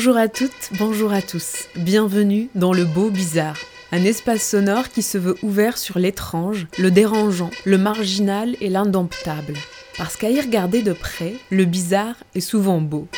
Bonjour 0.00 0.16
à 0.16 0.28
toutes, 0.28 0.70
bonjour 0.78 1.12
à 1.12 1.20
tous. 1.20 1.68
Bienvenue 1.76 2.48
dans 2.54 2.72
le 2.72 2.86
beau 2.86 3.10
bizarre. 3.10 3.58
Un 3.92 4.02
espace 4.02 4.48
sonore 4.48 4.88
qui 4.88 5.02
se 5.02 5.18
veut 5.18 5.36
ouvert 5.42 5.76
sur 5.76 5.98
l'étrange, 5.98 6.68
le 6.78 6.90
dérangeant, 6.90 7.50
le 7.66 7.76
marginal 7.76 8.56
et 8.62 8.70
l'indomptable. 8.70 9.52
Parce 9.98 10.16
qu'à 10.16 10.30
y 10.30 10.40
regarder 10.40 10.80
de 10.80 10.94
près, 10.94 11.34
le 11.50 11.66
bizarre 11.66 12.14
est 12.34 12.40
souvent 12.40 12.80
beau. 12.80 13.08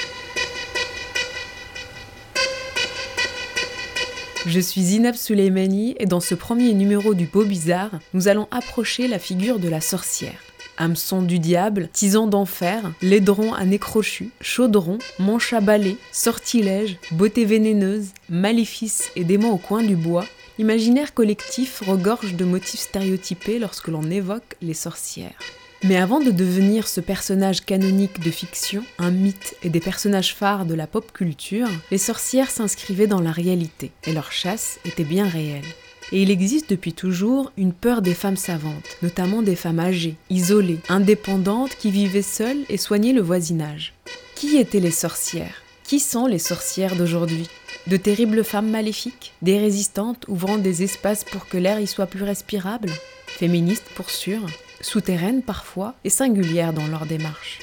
Je 4.45 4.59
suis 4.59 4.83
Zinab 4.83 5.15
Souleimani 5.15 5.95
et 6.01 6.07
dans 6.07 6.19
ce 6.19 6.35
premier 6.35 6.75
numéro 6.75 7.15
du 7.15 7.27
Beau 7.27 7.45
Bizarre, 7.45 7.93
nous 8.13 8.27
allons 8.27 8.49
approcher 8.51 9.07
la 9.07 9.21
figure 9.21 9.61
de 9.61 9.69
la 9.69 9.81
sorcière. 9.81 10.52
Hameçon 10.79 11.23
du 11.23 11.39
diable, 11.39 11.89
tison 11.93 12.27
d'enfer, 12.27 12.93
laidron 13.03 13.53
à 13.53 13.65
nez 13.65 13.79
crochu, 13.79 14.31
chaudron, 14.41 14.99
manche 15.19 15.53
à 15.53 15.61
balai, 15.61 15.97
sortilège, 16.13 16.99
beauté 17.13 17.45
vénéneuse, 17.45 18.09
maléfice 18.29 19.11
et 19.15 19.25
démon 19.25 19.51
au 19.51 19.59
coin 19.59 19.83
du 19.83 19.97
bois, 19.97 20.25
l'imaginaire 20.59 21.15
collectif 21.15 21.83
regorge 21.87 22.35
de 22.35 22.45
motifs 22.45 22.81
stéréotypés 22.81 23.59
lorsque 23.59 23.89
l'on 23.89 24.11
évoque 24.11 24.57
les 24.63 24.75
sorcières. 24.75 25.39
Mais 25.85 25.97
avant 25.97 26.21
de 26.21 26.31
devenir 26.31 26.87
ce 26.87 27.01
personnage 27.01 27.65
canonique 27.65 28.21
de 28.21 28.31
fiction, 28.31 28.85
un 28.99 29.11
mythe 29.11 29.57
et 29.65 29.69
des 29.69 29.81
personnages 29.81 30.35
phares 30.35 30.65
de 30.65 30.75
la 30.75 30.87
pop 30.87 31.11
culture, 31.13 31.69
les 31.91 31.99
sorcières 31.99 32.53
s'inscrivaient 32.53 33.09
dans 33.09 33.21
la 33.21 33.33
réalité, 33.33 33.91
et 34.07 34.13
leur 34.13 34.31
chasse 34.31 34.79
était 34.85 35.03
bien 35.03 35.29
réelle. 35.29 35.65
Et 36.13 36.23
il 36.23 36.31
existe 36.31 36.69
depuis 36.69 36.93
toujours 36.93 37.53
une 37.57 37.73
peur 37.73 38.03
des 38.03 38.13
femmes 38.13 38.37
savantes, 38.37 38.99
notamment 39.03 39.41
des 39.41 39.57
femmes 39.57 39.81
âgées, 39.81 40.17
isolées, 40.29 40.81
indépendantes 40.91 41.75
qui 41.77 41.91
vivaient 41.91 42.21
seules 42.21 42.65
et 42.69 42.77
soignaient 42.77 43.15
le 43.15 43.23
voisinage. 43.23 43.95
Qui 44.35 44.59
étaient 44.59 44.81
les 44.81 44.91
sorcières? 44.91 45.63
Qui 45.85 46.01
sont 46.01 46.27
les 46.27 46.39
sorcières 46.39 46.97
d'aujourd'hui? 46.97 47.49
De 47.87 47.97
terribles 47.97 48.45
femmes 48.45 48.71
maléfiques 48.71 49.33
Des 49.41 49.59
résistantes 49.59 50.27
ouvrant 50.29 50.59
des 50.59 50.83
espaces 50.83 51.25
pour 51.25 51.49
que 51.49 51.57
l'air 51.57 51.81
y 51.81 51.87
soit 51.87 52.07
plus 52.07 52.25
respirable? 52.25 52.91
Féministes 53.27 53.89
pour 53.95 54.11
sûr 54.11 54.41
souterraines 54.83 55.43
parfois 55.43 55.95
et 56.05 56.11
singulières 56.11 56.73
dans 56.73 56.87
leur 56.89 57.07
démarche. 57.07 57.61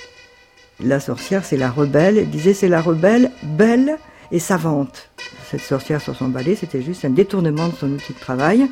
La 0.80 1.00
sorcière, 1.00 1.46
c'est 1.46 1.58
la 1.58 1.70
rebelle. 1.70 2.18
Elle 2.18 2.30
disait, 2.30 2.54
c'est 2.54 2.70
la 2.70 2.82
rebelle, 2.82 3.32
belle 3.44 3.98
et 4.32 4.40
savante. 4.40 5.10
Cette 5.50 5.62
sorcière 5.62 6.02
sur 6.02 6.16
son 6.16 6.28
balai, 6.28 6.56
c'était 6.56 6.82
juste 6.82 7.06
un 7.06 7.10
détournement 7.10 7.70
de 7.70 7.76
son 7.76 7.92
outil 7.92 8.14
de 8.14 8.20
travail 8.20 8.70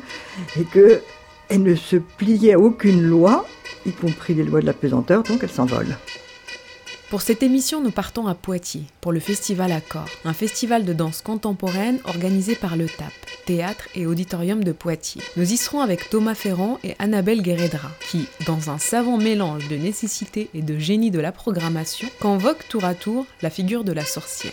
et 0.58 0.64
que 0.64 1.00
elle 1.48 1.62
ne 1.62 1.74
se 1.74 1.96
pliait 1.96 2.54
à 2.54 2.58
aucune 2.58 3.02
loi, 3.02 3.46
y 3.86 3.92
compris 3.92 4.34
les 4.34 4.44
lois 4.44 4.60
de 4.60 4.66
la 4.66 4.74
pesanteur, 4.74 5.22
donc 5.22 5.40
elle 5.42 5.50
s'envole. 5.50 5.96
Pour 7.10 7.22
cette 7.22 7.42
émission, 7.42 7.82
nous 7.82 7.90
partons 7.90 8.26
à 8.26 8.34
Poitiers 8.34 8.84
pour 9.00 9.12
le 9.12 9.20
Festival 9.20 9.72
Accord, 9.72 10.10
un 10.26 10.34
festival 10.34 10.84
de 10.84 10.92
danse 10.92 11.22
contemporaine 11.22 12.00
organisé 12.04 12.54
par 12.54 12.76
le 12.76 12.84
TAP, 12.84 13.12
Théâtre 13.46 13.88
et 13.94 14.04
Auditorium 14.04 14.62
de 14.62 14.72
Poitiers. 14.72 15.22
Nous 15.38 15.50
y 15.50 15.56
serons 15.56 15.80
avec 15.80 16.10
Thomas 16.10 16.34
Ferrand 16.34 16.78
et 16.84 16.96
Annabelle 16.98 17.40
Guéredra, 17.40 17.88
qui, 18.10 18.28
dans 18.46 18.68
un 18.68 18.76
savant 18.76 19.16
mélange 19.16 19.68
de 19.68 19.76
nécessité 19.76 20.50
et 20.52 20.60
de 20.60 20.78
génie 20.78 21.10
de 21.10 21.18
la 21.18 21.32
programmation, 21.32 22.08
convoquent 22.20 22.68
tour 22.68 22.84
à 22.84 22.94
tour 22.94 23.24
la 23.40 23.48
figure 23.48 23.84
de 23.84 23.92
la 23.92 24.04
sorcière. 24.04 24.52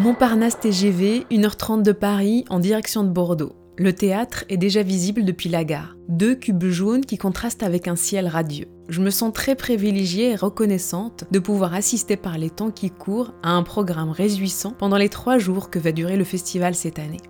Montparnasse 0.00 0.58
TGV, 0.58 1.26
1h30 1.30 1.82
de 1.82 1.92
Paris 1.92 2.46
en 2.48 2.58
direction 2.58 3.04
de 3.04 3.10
Bordeaux. 3.10 3.54
Le 3.76 3.92
théâtre 3.92 4.46
est 4.48 4.56
déjà 4.56 4.82
visible 4.82 5.26
depuis 5.26 5.50
la 5.50 5.62
gare. 5.62 5.94
Deux 6.08 6.34
cubes 6.34 6.64
jaunes 6.64 7.04
qui 7.04 7.18
contrastent 7.18 7.62
avec 7.62 7.86
un 7.86 7.96
ciel 7.96 8.26
radieux. 8.26 8.68
Je 8.88 9.02
me 9.02 9.10
sens 9.10 9.30
très 9.34 9.56
privilégiée 9.56 10.30
et 10.30 10.36
reconnaissante 10.36 11.24
de 11.30 11.38
pouvoir 11.38 11.74
assister 11.74 12.16
par 12.16 12.38
les 12.38 12.48
temps 12.48 12.70
qui 12.70 12.90
courent 12.90 13.34
à 13.42 13.50
un 13.50 13.62
programme 13.62 14.08
réjouissant 14.08 14.70
pendant 14.70 14.96
les 14.96 15.10
trois 15.10 15.36
jours 15.36 15.68
que 15.68 15.78
va 15.78 15.92
durer 15.92 16.16
le 16.16 16.24
festival 16.24 16.74
cette 16.74 16.98
année. 16.98 17.20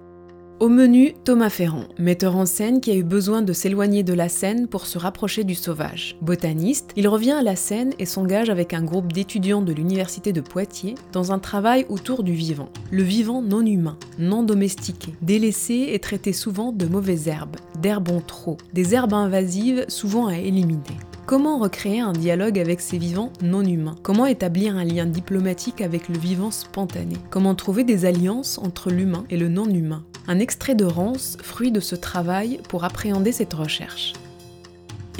Au 0.60 0.69
menu, 0.69 1.15
Thomas 1.25 1.48
Ferrand, 1.48 1.84
metteur 1.98 2.37
en 2.37 2.44
scène 2.44 2.82
qui 2.82 2.91
a 2.91 2.94
eu 2.94 3.03
besoin 3.03 3.41
de 3.41 3.54
s'éloigner 3.54 4.03
de 4.03 4.12
la 4.12 4.28
scène 4.28 4.69
pour 4.69 4.84
se 4.84 4.98
rapprocher 4.98 5.43
du 5.43 5.54
sauvage. 5.54 6.19
Botaniste, 6.21 6.91
il 6.97 7.09
revient 7.09 7.31
à 7.31 7.43
la 7.43 7.56
scène 7.56 7.94
et 7.98 8.04
s'engage 8.04 8.50
avec 8.50 8.75
un 8.75 8.82
groupe 8.82 9.10
d'étudiants 9.10 9.62
de 9.62 9.72
l'université 9.72 10.34
de 10.34 10.43
Poitiers 10.43 10.97
dans 11.12 11.32
un 11.32 11.38
travail 11.38 11.87
autour 11.88 12.22
du 12.22 12.34
vivant. 12.34 12.69
Le 12.91 13.03
vivant 13.03 13.41
non 13.41 13.65
humain, 13.65 13.97
non 14.19 14.43
domestiqué, 14.43 15.15
délaissé 15.22 15.88
et 15.93 15.98
traité 15.98 16.34
souvent 16.34 16.72
de 16.72 16.84
mauvaises 16.84 17.28
herbes, 17.28 17.56
d'herbes 17.81 18.10
en 18.10 18.21
trop, 18.21 18.59
des 18.75 18.94
herbes 18.94 19.15
invasives 19.15 19.87
souvent 19.88 20.27
à 20.27 20.37
éliminer. 20.37 20.98
Comment 21.31 21.59
recréer 21.59 22.01
un 22.01 22.13
dialogue 22.13 22.59
avec 22.59 22.81
ces 22.81 22.99
vivants 22.99 23.33
non 23.41 23.63
humains? 23.65 23.95
Comment 24.03 24.27
établir 24.27 24.75
un 24.75 24.83
lien 24.83 25.07
diplomatique 25.07 25.81
avec 25.81 26.09
le 26.09 26.19
vivant 26.19 26.51
spontané? 26.51 27.15
Comment 27.31 27.55
trouver 27.55 27.85
des 27.85 28.05
alliances 28.05 28.59
entre 28.59 28.91
l'humain 28.91 29.25
et 29.31 29.37
le 29.37 29.49
non 29.49 29.71
humain? 29.71 30.03
Un 30.27 30.41
extrait 30.41 30.75
de 30.75 30.85
Rance, 30.85 31.37
fruit 31.41 31.71
de 31.71 31.79
ce 31.79 31.95
travail 31.95 32.59
pour 32.69 32.83
appréhender 32.83 33.31
cette 33.31 33.55
recherche. 33.55 34.13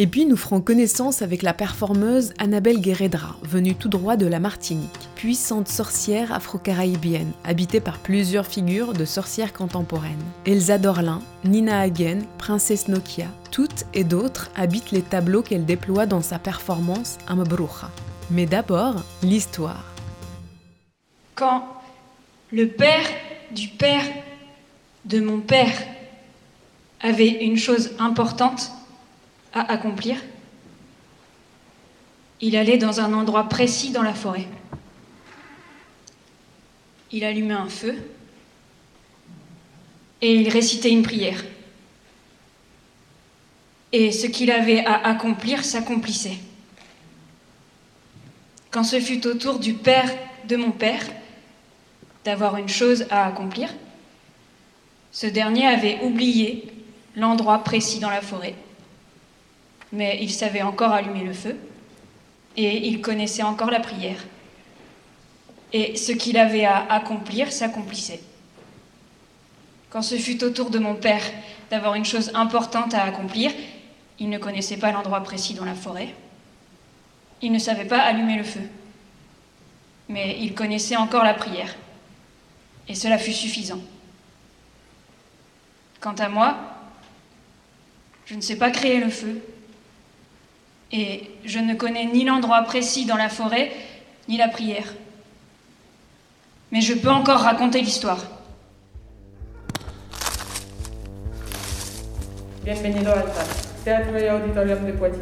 Et 0.03 0.07
puis 0.07 0.25
nous 0.25 0.39
ferons 0.39 0.63
connaissance 0.63 1.21
avec 1.21 1.43
la 1.43 1.53
performeuse 1.53 2.33
Annabelle 2.39 2.81
Guéredra, 2.81 3.37
venue 3.43 3.75
tout 3.75 3.91
droit 3.91 4.17
de 4.17 4.25
la 4.25 4.41
Martinique, 4.41 5.11
puissante 5.15 5.69
sorcière 5.69 6.33
afro-caribéenne, 6.33 7.33
habitée 7.45 7.81
par 7.81 7.99
plusieurs 7.99 8.47
figures 8.47 8.95
de 8.95 9.05
sorcières 9.05 9.53
contemporaines. 9.53 10.25
Elsa 10.47 10.79
Dorlin, 10.79 11.21
Nina 11.45 11.81
Hagen, 11.81 12.21
Princesse 12.39 12.89
Nokia, 12.89 13.27
toutes 13.51 13.85
et 13.93 14.03
d'autres 14.03 14.51
habitent 14.57 14.91
les 14.91 15.03
tableaux 15.03 15.43
qu'elle 15.43 15.67
déploie 15.67 16.07
dans 16.07 16.23
sa 16.23 16.39
performance 16.39 17.19
Amabruja. 17.29 17.91
Mais 18.31 18.47
d'abord, 18.47 19.05
l'histoire. 19.23 19.85
Quand 21.35 21.63
le 22.53 22.69
père 22.69 23.07
du 23.55 23.69
père 23.69 24.07
de 25.05 25.21
mon 25.21 25.41
père 25.41 25.77
avait 27.03 27.45
une 27.45 27.59
chose 27.59 27.91
importante 27.99 28.73
à 29.53 29.73
accomplir, 29.73 30.17
il 32.41 32.57
allait 32.57 32.79
dans 32.79 33.01
un 33.01 33.13
endroit 33.13 33.49
précis 33.49 33.91
dans 33.91 34.03
la 34.03 34.15
forêt. 34.15 34.49
Il 37.13 37.25
allumait 37.25 37.55
un 37.55 37.69
feu 37.69 37.97
et 40.23 40.35
il 40.35 40.49
récitait 40.49 40.91
une 40.91 41.03
prière. 41.03 41.45
Et 43.93 44.13
ce 44.13 44.27
qu'il 44.27 44.51
avait 44.51 44.85
à 44.85 45.07
accomplir 45.09 45.65
s'accomplissait. 45.65 46.39
Quand 48.71 48.85
ce 48.85 49.01
fut 49.01 49.27
au 49.27 49.35
tour 49.35 49.59
du 49.59 49.75
père 49.75 50.09
de 50.47 50.57
mon 50.57 50.71
père 50.71 51.05
d'avoir 52.25 52.57
une 52.57 52.69
chose 52.69 53.07
à 53.11 53.27
accomplir, 53.27 53.69
ce 55.11 55.27
dernier 55.27 55.67
avait 55.67 55.99
oublié 56.03 56.73
l'endroit 57.17 57.65
précis 57.65 57.99
dans 57.99 58.11
la 58.11 58.21
forêt, 58.21 58.55
mais 59.93 60.19
il 60.21 60.31
savait 60.31 60.63
encore 60.63 60.93
allumer 60.93 61.25
le 61.25 61.33
feu 61.33 61.57
et 62.57 62.89
il 62.89 63.01
connaissait 63.01 63.43
encore 63.43 63.71
la 63.71 63.81
prière. 63.81 64.25
Et 65.73 65.97
ce 65.97 66.13
qu'il 66.13 66.37
avait 66.37 66.65
à 66.65 66.93
accomplir 66.93 67.53
s'accomplissait. 67.53 68.21
Quand 69.91 70.03
ce 70.03 70.17
fut 70.17 70.43
au 70.45 70.51
tour 70.51 70.71
de 70.71 70.79
mon 70.79 70.95
père 70.95 71.23
d'avoir 71.71 71.95
une 71.95 72.05
chose 72.05 72.31
importante 72.35 72.95
à 72.95 73.05
accomplir, 73.05 73.53
il 74.19 74.29
ne 74.29 74.39
connaissait 74.39 74.77
pas 74.77 74.93
l'endroit 74.93 75.23
précis 75.23 75.55
dans 75.55 75.65
la 75.65 75.75
forêt. 75.75 76.15
Il 77.43 77.53
ne 77.53 77.59
savait 77.59 77.87
pas 77.87 77.99
allumer 77.99 78.37
le 78.37 78.45
feu. 78.45 78.61
Mais 80.09 80.37
il 80.41 80.55
connaissait 80.55 80.97
encore 80.97 81.25
la 81.25 81.35
prière. 81.35 81.75
Et 82.89 82.95
cela 82.95 83.19
fut 83.19 83.33
suffisant. 83.33 83.81
Quant 86.01 86.15
à 86.15 86.29
moi, 86.29 86.57
je 88.27 88.35
ne 88.35 88.41
sais 88.41 88.57
pas 88.57 88.71
créer 88.71 89.01
le 89.01 89.11
feu, 89.11 89.43
Et 90.93 91.31
je 91.45 91.59
ne 91.59 91.75
connais 91.75 92.07
ni 92.07 92.25
l'endroit 92.25 92.63
précis 92.63 93.07
dans 93.07 93.17
la 93.17 93.29
forêt, 93.29 93.71
ni 94.29 94.37
la 94.37 94.49
prière. 94.49 94.93
Mais 96.73 96.81
je 96.81 96.95
peux 96.95 97.11
encore 97.11 97.41
raconter 97.41 97.81
l'histoire. 97.81 98.25
Bienvenido 102.65 103.11
al 103.11 103.25
TAP, 103.25 103.85
Théâtre 103.85 104.17
et 104.17 104.31
Auditorium 104.31 104.87
de 104.87 104.93
Poitiers. 104.93 105.21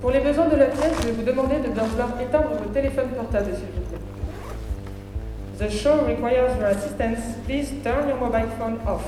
Pour 0.00 0.10
les 0.10 0.20
besoins 0.20 0.48
de 0.48 0.56
la 0.56 0.66
pièce, 0.66 0.92
je 1.00 1.06
vais 1.06 1.12
vous 1.12 1.22
demander 1.22 1.56
de 1.56 1.68
bien 1.68 1.82
vouloir 1.84 2.20
éteindre 2.20 2.50
vos 2.62 2.70
téléphones 2.70 3.10
portables, 3.16 3.52
s'il 3.54 3.66
vous 3.66 3.88
plaît. 3.88 3.98
The 5.58 5.70
show 5.70 6.04
requires 6.06 6.56
your 6.56 6.66
assistance. 6.66 7.18
Please 7.46 7.72
turn 7.82 8.08
your 8.08 8.18
mobile 8.18 8.48
phone 8.58 8.78
off. 8.86 9.02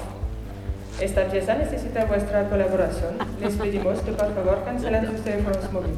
Esta 1.01 1.27
pieza 1.29 1.55
necesita 1.55 2.05
vuestra 2.05 2.49
colaboración. 2.51 3.15
Les 3.41 3.55
pedimos 3.55 4.05
de 4.05 4.13
por 4.13 4.35
favor 4.35 4.65
cancelen 4.65 5.07
sus 5.07 5.25
teléfonos 5.25 5.73
móviles. 5.73 5.97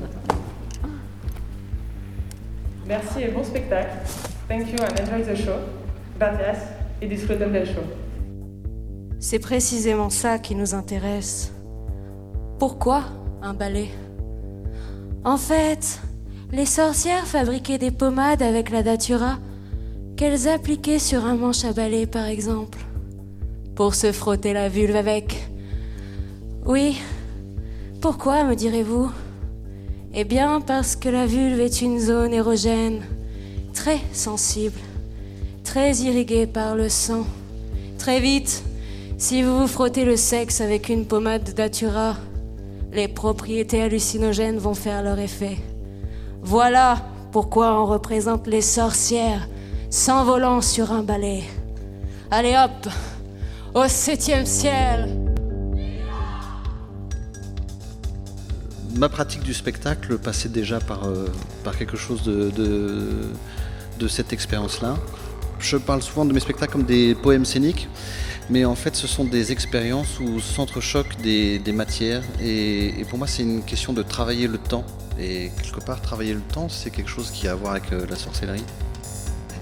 Merci 2.86 3.24
et 3.24 3.34
bon 3.34 3.44
spectacle. 3.44 3.98
Thank 4.48 4.68
you 4.68 4.78
and 4.84 5.00
enjoy 5.00 5.22
the 5.24 5.36
show. 5.36 5.56
Gracias 6.18 6.58
et 7.00 7.08
disfruten 7.08 7.52
del 7.52 7.66
show. 7.66 7.82
C'est 9.18 9.40
précisément 9.40 10.10
ça 10.10 10.38
qui 10.38 10.54
nous 10.54 10.74
intéresse. 10.74 11.52
Pourquoi 12.60 13.02
un 13.42 13.54
balai 13.54 13.88
En 15.24 15.36
fait, 15.36 16.00
les 16.52 16.66
sorcières 16.66 17.26
fabriquaient 17.26 17.78
des 17.78 17.90
pommades 17.90 18.42
avec 18.42 18.70
la 18.70 18.82
datura 18.84 19.38
qu'elles 20.16 20.48
appliquaient 20.48 21.00
sur 21.00 21.24
un 21.24 21.34
manche 21.34 21.64
à 21.64 21.72
balai 21.72 22.06
par 22.06 22.26
exemple, 22.26 22.78
pour 23.74 23.94
se 23.94 24.12
frotter 24.12 24.52
la 24.52 24.68
vulve 24.68 24.96
avec. 24.96 25.48
Oui, 26.64 26.98
pourquoi 28.00 28.44
me 28.44 28.54
direz-vous? 28.54 29.10
Eh 30.14 30.24
bien 30.24 30.60
parce 30.60 30.94
que 30.96 31.08
la 31.08 31.26
vulve 31.26 31.60
est 31.60 31.80
une 31.80 31.98
zone 31.98 32.34
érogène, 32.34 33.02
très 33.72 34.00
sensible, 34.12 34.78
très 35.64 35.94
irriguée 35.96 36.46
par 36.46 36.76
le 36.76 36.88
sang. 36.88 37.24
Très 37.98 38.20
vite, 38.20 38.62
si 39.16 39.42
vous 39.42 39.60
vous 39.60 39.66
frottez 39.66 40.04
le 40.04 40.16
sexe 40.16 40.60
avec 40.60 40.88
une 40.88 41.06
pommade 41.06 41.54
datura, 41.54 42.16
les 42.92 43.08
propriétés 43.08 43.80
hallucinogènes 43.80 44.58
vont 44.58 44.74
faire 44.74 45.02
leur 45.02 45.18
effet. 45.18 45.56
Voilà 46.42 46.96
pourquoi 47.30 47.80
on 47.80 47.86
représente 47.86 48.46
les 48.46 48.60
sorcières 48.60 49.48
s'envolant 49.88 50.60
sur 50.60 50.92
un 50.92 51.02
balai. 51.02 51.44
Allez 52.30 52.54
hop, 52.56 52.92
au 53.74 53.88
septième 53.88 54.46
ciel. 54.46 55.08
Ma 58.94 59.08
pratique 59.08 59.42
du 59.42 59.54
spectacle 59.54 60.18
passait 60.18 60.50
déjà 60.50 60.78
par, 60.78 61.04
euh, 61.04 61.26
par 61.64 61.78
quelque 61.78 61.96
chose 61.96 62.22
de, 62.22 62.50
de, 63.98 64.08
cette 64.08 64.32
expérience-là. 64.32 64.96
Je 65.58 65.76
parle 65.76 66.02
souvent 66.02 66.24
de 66.24 66.32
mes 66.32 66.40
spectacles 66.40 66.72
comme 66.72 66.84
des 66.84 67.14
poèmes 67.14 67.44
scéniques, 67.44 67.88
mais 68.50 68.64
en 68.64 68.74
fait 68.74 68.94
ce 68.96 69.06
sont 69.06 69.24
des 69.24 69.52
expériences 69.52 70.18
où 70.20 70.40
s'entrechoquent 70.40 71.16
des, 71.22 71.58
des 71.58 71.72
matières, 71.72 72.24
et, 72.40 73.00
et 73.00 73.04
pour 73.04 73.16
moi 73.16 73.26
c'est 73.26 73.44
une 73.44 73.62
question 73.62 73.92
de 73.92 74.02
travailler 74.02 74.48
le 74.48 74.58
temps. 74.58 74.84
Et 75.18 75.50
quelque 75.62 75.84
part, 75.84 76.00
travailler 76.00 76.34
le 76.34 76.40
temps, 76.40 76.68
c'est 76.68 76.90
quelque 76.90 77.10
chose 77.10 77.30
qui 77.30 77.46
a 77.46 77.52
à 77.52 77.54
voir 77.54 77.72
avec 77.72 77.92
euh, 77.92 78.06
la 78.08 78.16
sorcellerie. 78.16 78.64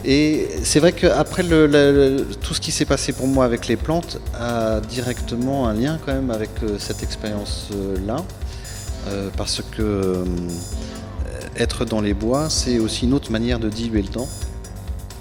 Et 0.05 0.49
c'est 0.63 0.81
vrai 0.81 0.93
qu'après 0.93 1.43
le, 1.43 2.27
tout 2.41 2.55
ce 2.55 2.61
qui 2.61 2.73
s'est 2.73 2.87
passé 2.87 3.13
pour 3.13 3.27
moi 3.27 3.45
avec 3.45 3.67
les 3.67 3.77
plantes 3.77 4.19
a 4.39 4.81
directement 4.81 5.69
un 5.69 5.75
lien 5.75 5.99
quand 6.05 6.15
même 6.15 6.31
avec 6.31 6.51
euh, 6.63 6.79
cette 6.79 7.03
expérience-là. 7.03 8.25
Euh, 9.09 9.31
parce 9.37 9.63
que 9.63 9.83
euh, 9.83 10.25
être 11.57 11.85
dans 11.85 12.01
les 12.01 12.15
bois, 12.15 12.49
c'est 12.49 12.79
aussi 12.79 13.05
une 13.05 13.15
autre 13.15 13.31
manière 13.31 13.59
de 13.59 13.69
diluer 13.69 14.03
le 14.03 14.09
temps. 14.09 14.29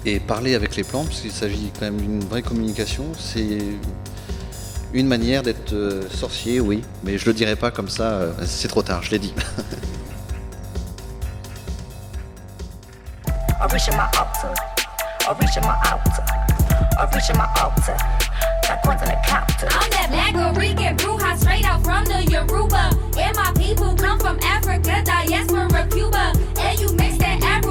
Et 0.06 0.18
parler 0.18 0.54
avec 0.54 0.76
les 0.76 0.84
plantes, 0.84 1.08
parce 1.08 1.20
qu'il 1.20 1.30
s'agit 1.30 1.70
quand 1.78 1.84
même 1.84 2.00
d'une 2.00 2.20
vraie 2.20 2.40
communication, 2.40 3.04
c'est 3.18 3.58
une 4.94 5.06
manière 5.06 5.42
d'être 5.42 5.74
sorcier, 6.10 6.58
oui. 6.58 6.82
Mais 7.04 7.18
je 7.18 7.26
le 7.26 7.34
dirai 7.34 7.54
pas 7.54 7.70
comme 7.70 7.90
ça, 7.90 8.28
c'est 8.46 8.68
trop 8.68 8.82
tard, 8.82 9.02
je 9.02 9.10
l'ai 9.10 9.18
dit. 9.18 9.34
or 13.60 13.68
reaching 13.72 13.96
my 13.96 14.08
altar, 14.18 14.54
or 15.28 15.34
reaching 15.40 15.62
my 15.62 15.76
altar, 15.90 16.24
or 16.98 17.08
reaching 17.14 17.36
my 17.36 17.48
altar. 17.60 17.96
Going 18.84 18.98
to 18.98 19.04
the 19.04 19.18
counter. 19.26 19.66
I'm 19.70 19.90
that 19.90 20.08
black 20.10 20.56
Rican 20.56 20.96
bruja 20.96 21.36
straight 21.36 21.64
out 21.66 21.82
from 21.84 22.04
the 22.06 22.24
Yoruba. 22.30 22.96
And 23.18 23.36
my 23.36 23.52
people 23.56 23.94
come 23.96 24.18
from 24.18 24.38
Africa, 24.44 25.02
diaspora, 25.04 25.86
Cuba. 25.90 26.32
And 26.58 26.78
you 26.80 26.92
mix 26.94 27.18
that 27.18 27.42
Afro 27.42 27.69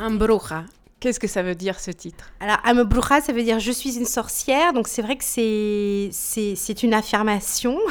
got 0.00 0.08
the 0.08 0.12
most. 0.12 0.12
Un 0.12 0.16
bruja. 0.16 0.64
Qu'est-ce 1.00 1.18
que 1.18 1.28
ça 1.28 1.42
veut 1.42 1.54
dire 1.54 1.80
ce 1.80 1.90
titre? 1.90 2.30
Alors, 2.40 2.58
I'm 2.62 2.78
a 2.78 2.84
bruja, 2.84 3.22
ça 3.22 3.32
veut 3.32 3.42
dire 3.42 3.58
je 3.58 3.72
suis 3.72 3.96
une 3.96 4.04
sorcière. 4.04 4.74
Donc, 4.74 4.86
c'est 4.86 5.00
vrai 5.00 5.16
que 5.16 5.24
c'est, 5.24 6.82
une 6.82 6.94
affirmation. 6.94 7.78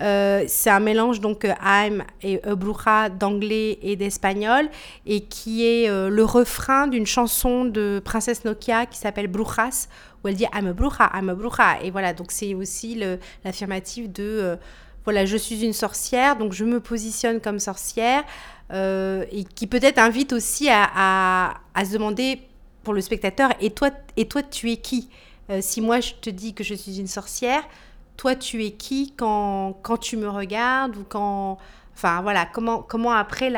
Euh, 0.00 0.44
c'est 0.48 0.70
un 0.70 0.80
mélange, 0.80 1.20
donc, 1.20 1.46
I'm 1.62 2.02
et 2.20 2.40
bruja 2.56 3.08
d'anglais 3.10 3.78
et 3.80 3.94
d'espagnol. 3.94 4.68
Et 5.06 5.20
qui 5.20 5.64
est 5.64 5.88
euh, 5.88 6.08
le 6.08 6.24
refrain 6.24 6.88
d'une 6.88 7.06
chanson 7.06 7.64
de 7.64 8.02
Princesse 8.04 8.44
Nokia 8.44 8.86
qui 8.86 8.98
s'appelle 8.98 9.28
Brujas, 9.28 9.86
où 10.24 10.28
elle 10.28 10.34
dit 10.34 10.46
I'm 10.52 10.66
a 10.66 10.72
bruja, 10.72 11.12
I'm 11.14 11.28
a 11.28 11.34
bruja. 11.34 11.80
Et 11.80 11.92
voilà, 11.92 12.12
donc, 12.12 12.32
c'est 12.32 12.54
aussi 12.54 13.00
l'affirmative 13.44 14.10
de. 14.10 14.24
euh, 14.24 14.56
voilà, 15.04 15.26
je 15.26 15.36
suis 15.36 15.62
une 15.62 15.74
sorcière, 15.74 16.36
donc 16.36 16.52
je 16.52 16.64
me 16.64 16.80
positionne 16.80 17.40
comme 17.40 17.58
sorcière, 17.58 18.24
euh, 18.72 19.24
et 19.30 19.44
qui 19.44 19.66
peut-être 19.66 19.98
invite 19.98 20.32
aussi 20.32 20.68
à, 20.70 21.54
se 21.84 21.92
demander 21.92 22.40
pour 22.82 22.94
le 22.94 23.00
spectateur, 23.00 23.50
et 23.60 23.70
toi, 23.70 23.90
et 24.16 24.26
toi 24.26 24.42
tu 24.42 24.70
es 24.70 24.76
qui? 24.76 25.08
Euh, 25.50 25.60
Si 25.60 25.80
moi 25.80 26.00
je 26.00 26.14
te 26.14 26.30
dis 26.30 26.54
que 26.54 26.64
je 26.64 26.74
suis 26.74 26.98
une 26.98 27.06
sorcière, 27.06 27.62
toi 28.16 28.34
tu 28.34 28.64
es 28.64 28.72
qui 28.72 29.12
quand, 29.16 29.78
quand 29.82 29.96
tu 29.96 30.16
me 30.16 30.28
regardes 30.28 30.96
ou 30.96 31.04
quand... 31.08 31.58
Enfin 31.96 32.22
voilà, 32.22 32.44
comment, 32.44 32.82
comment 32.82 33.12
après 33.12 33.50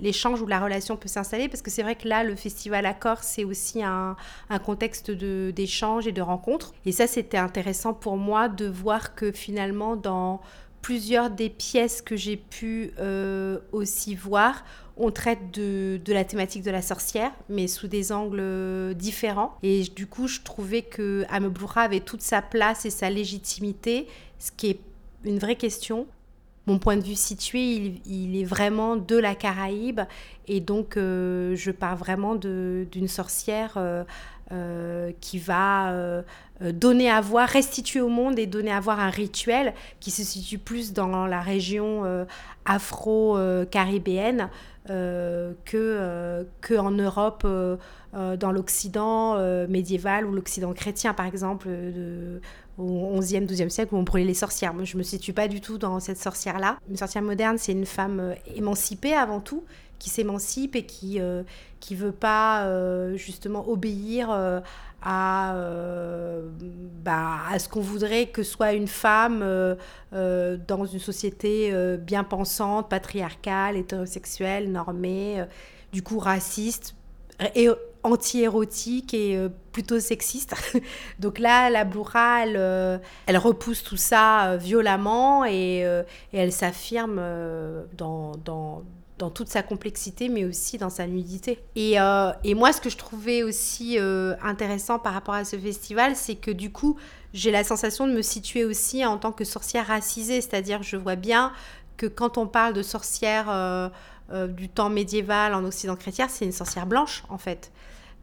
l'échange 0.00 0.42
ou 0.42 0.46
la 0.48 0.58
relation 0.58 0.96
peut 0.96 1.06
s'installer? 1.06 1.46
Parce 1.48 1.62
que 1.62 1.70
c'est 1.70 1.84
vrai 1.84 1.94
que 1.94 2.08
là, 2.08 2.24
le 2.24 2.34
festival 2.34 2.84
Accord, 2.84 3.22
c'est 3.22 3.44
aussi 3.44 3.80
un, 3.80 4.16
un 4.50 4.58
contexte 4.58 5.12
d'échange 5.12 6.08
et 6.08 6.12
de 6.12 6.20
rencontre. 6.20 6.72
Et 6.84 6.90
ça, 6.90 7.06
c'était 7.06 7.38
intéressant 7.38 7.94
pour 7.94 8.16
moi 8.16 8.48
de 8.48 8.66
voir 8.66 9.14
que 9.14 9.30
finalement, 9.30 9.94
dans 9.94 10.40
plusieurs 10.88 11.28
des 11.28 11.50
pièces 11.50 12.00
que 12.00 12.16
j'ai 12.16 12.38
pu 12.38 12.92
euh, 12.98 13.58
aussi 13.72 14.14
voir, 14.14 14.64
on 14.96 15.10
traite 15.10 15.50
de, 15.52 16.00
la 16.08 16.24
thématique 16.24 16.62
de 16.62 16.70
la 16.70 16.80
sorcière, 16.80 17.30
mais 17.50 17.68
sous 17.68 17.88
des 17.88 18.10
angles 18.10 18.40
euh, 18.40 18.94
différents. 18.94 19.54
Et 19.62 19.82
du 19.82 20.06
coup, 20.06 20.28
je 20.28 20.40
trouvais 20.40 20.80
que 20.80 21.26
Ameblura 21.28 21.82
avait 21.82 22.00
toute 22.00 22.22
sa 22.22 22.40
place 22.40 22.86
et 22.86 22.90
sa 22.90 23.10
légitimité, 23.10 24.06
ce 24.38 24.50
qui 24.50 24.70
est 24.70 24.80
une 25.24 25.38
vraie 25.38 25.56
question. 25.56 26.06
Mon 26.64 26.78
point 26.78 26.96
de 26.96 27.04
vue 27.04 27.16
situé, 27.16 28.00
il, 28.06 28.40
est 28.40 28.46
vraiment 28.46 28.96
de 28.96 29.16
la 29.18 29.34
Caraïbe, 29.34 30.00
et 30.46 30.60
donc 30.60 30.96
euh, 30.96 31.54
je 31.54 31.70
pars 31.70 31.96
vraiment 31.96 32.34
d'une 32.34 33.08
sorcière 33.08 33.78
qui 35.20 35.38
va 35.38 36.24
donner 36.60 37.10
à 37.10 37.20
voir, 37.20 37.48
restituer 37.48 38.00
au 38.00 38.08
monde 38.08 38.38
et 38.38 38.46
donner 38.46 38.72
à 38.72 38.80
voir 38.80 39.00
un 39.00 39.10
rituel 39.10 39.74
qui 40.00 40.10
se 40.10 40.22
situe 40.22 40.58
plus 40.58 40.92
dans 40.92 41.26
la 41.26 41.40
région 41.40 42.04
euh, 42.04 42.24
afro-caribéenne 42.64 44.48
euh, 44.90 45.52
que, 45.64 45.76
euh, 45.76 46.44
que 46.60 46.74
en 46.74 46.90
Europe, 46.90 47.42
euh, 47.44 47.76
euh, 48.14 48.38
dans 48.38 48.52
l'Occident 48.52 49.34
euh, 49.36 49.66
médiéval 49.68 50.24
ou 50.24 50.32
l'Occident 50.32 50.72
chrétien, 50.72 51.12
par 51.12 51.26
exemple, 51.26 51.66
euh, 51.68 52.38
au 52.78 53.20
11e, 53.20 53.46
12e 53.46 53.68
siècle, 53.68 53.94
où 53.94 53.98
on 53.98 54.02
brûlait 54.02 54.24
les 54.24 54.32
sorcières. 54.32 54.72
Moi, 54.72 54.84
je 54.84 54.94
ne 54.94 54.98
me 54.98 55.02
situe 55.02 55.34
pas 55.34 55.46
du 55.46 55.60
tout 55.60 55.76
dans 55.76 56.00
cette 56.00 56.18
sorcière-là. 56.18 56.78
Une 56.88 56.96
sorcière 56.96 57.22
moderne, 57.22 57.58
c'est 57.58 57.72
une 57.72 57.84
femme 57.84 58.20
euh, 58.20 58.34
émancipée 58.56 59.12
avant 59.12 59.40
tout, 59.40 59.62
qui 59.98 60.08
s'émancipe 60.08 60.74
et 60.74 60.86
qui 60.86 61.20
euh, 61.20 61.42
qui 61.80 61.94
veut 61.94 62.12
pas 62.12 62.64
euh, 62.64 63.16
justement 63.16 63.68
obéir 63.68 64.30
euh, 64.30 64.60
à, 65.02 65.54
euh, 65.54 66.48
bah, 67.04 67.38
à 67.50 67.58
ce 67.58 67.68
qu'on 67.68 67.80
voudrait 67.80 68.26
que 68.26 68.42
soit 68.42 68.72
une 68.72 68.88
femme 68.88 69.40
euh, 69.42 69.74
euh, 70.12 70.56
dans 70.66 70.84
une 70.84 70.98
société 70.98 71.72
bien 71.98 72.24
pensante, 72.24 72.88
patriarcale, 72.88 73.76
hétérosexuelle, 73.76 74.70
normée, 74.70 75.44
du 75.92 76.02
coup 76.02 76.18
raciste 76.18 76.94
et 77.54 77.68
anti-érotique 78.02 79.14
et 79.14 79.48
plutôt 79.72 80.00
sexiste. 80.00 80.54
Donc 81.20 81.38
là, 81.38 81.70
la 81.70 81.84
Blura, 81.84 82.46
elle, 82.46 83.38
repousse 83.38 83.84
tout 83.84 83.96
ça 83.96 84.56
violemment 84.56 85.44
et, 85.44 85.80
et 85.80 86.36
elle 86.36 86.52
s'affirme 86.52 87.20
dans, 87.96 88.32
dans, 88.44 88.82
dans 89.18 89.30
toute 89.30 89.48
sa 89.48 89.62
complexité, 89.62 90.28
mais 90.28 90.44
aussi 90.44 90.78
dans 90.78 90.90
sa 90.90 91.06
nudité. 91.06 91.58
Et, 91.76 92.00
euh, 92.00 92.32
moi, 92.56 92.72
ce 92.72 92.80
que 92.80 92.90
je 92.90 92.96
trouvais 92.96 93.42
aussi 93.42 93.98
euh, 93.98 94.34
intéressant 94.42 94.98
par 94.98 95.12
rapport 95.12 95.34
à 95.34 95.44
ce 95.44 95.56
festival, 95.56 96.16
c'est 96.16 96.36
que 96.36 96.50
du 96.50 96.70
coup, 96.72 96.96
j'ai 97.34 97.50
la 97.50 97.64
sensation 97.64 98.06
de 98.06 98.12
me 98.12 98.22
situer 98.22 98.64
aussi 98.64 99.04
en 99.04 99.18
tant 99.18 99.32
que 99.32 99.44
sorcière 99.44 99.86
racisée, 99.88 100.40
c'est-à-dire 100.40 100.82
je 100.82 100.96
vois 100.96 101.16
bien 101.16 101.52
que 101.96 102.06
quand 102.06 102.38
on 102.38 102.46
parle 102.46 102.74
de 102.74 102.82
sorcière 102.82 103.46
euh, 103.50 103.88
du 104.48 104.68
temps 104.68 104.88
médiéval 104.88 105.54
en 105.54 105.64
Occident 105.64 105.96
chrétien, 105.96 106.28
c'est 106.28 106.44
une 106.44 106.52
sorcière 106.52 106.86
blanche 106.86 107.24
en 107.28 107.38
fait. 107.38 107.72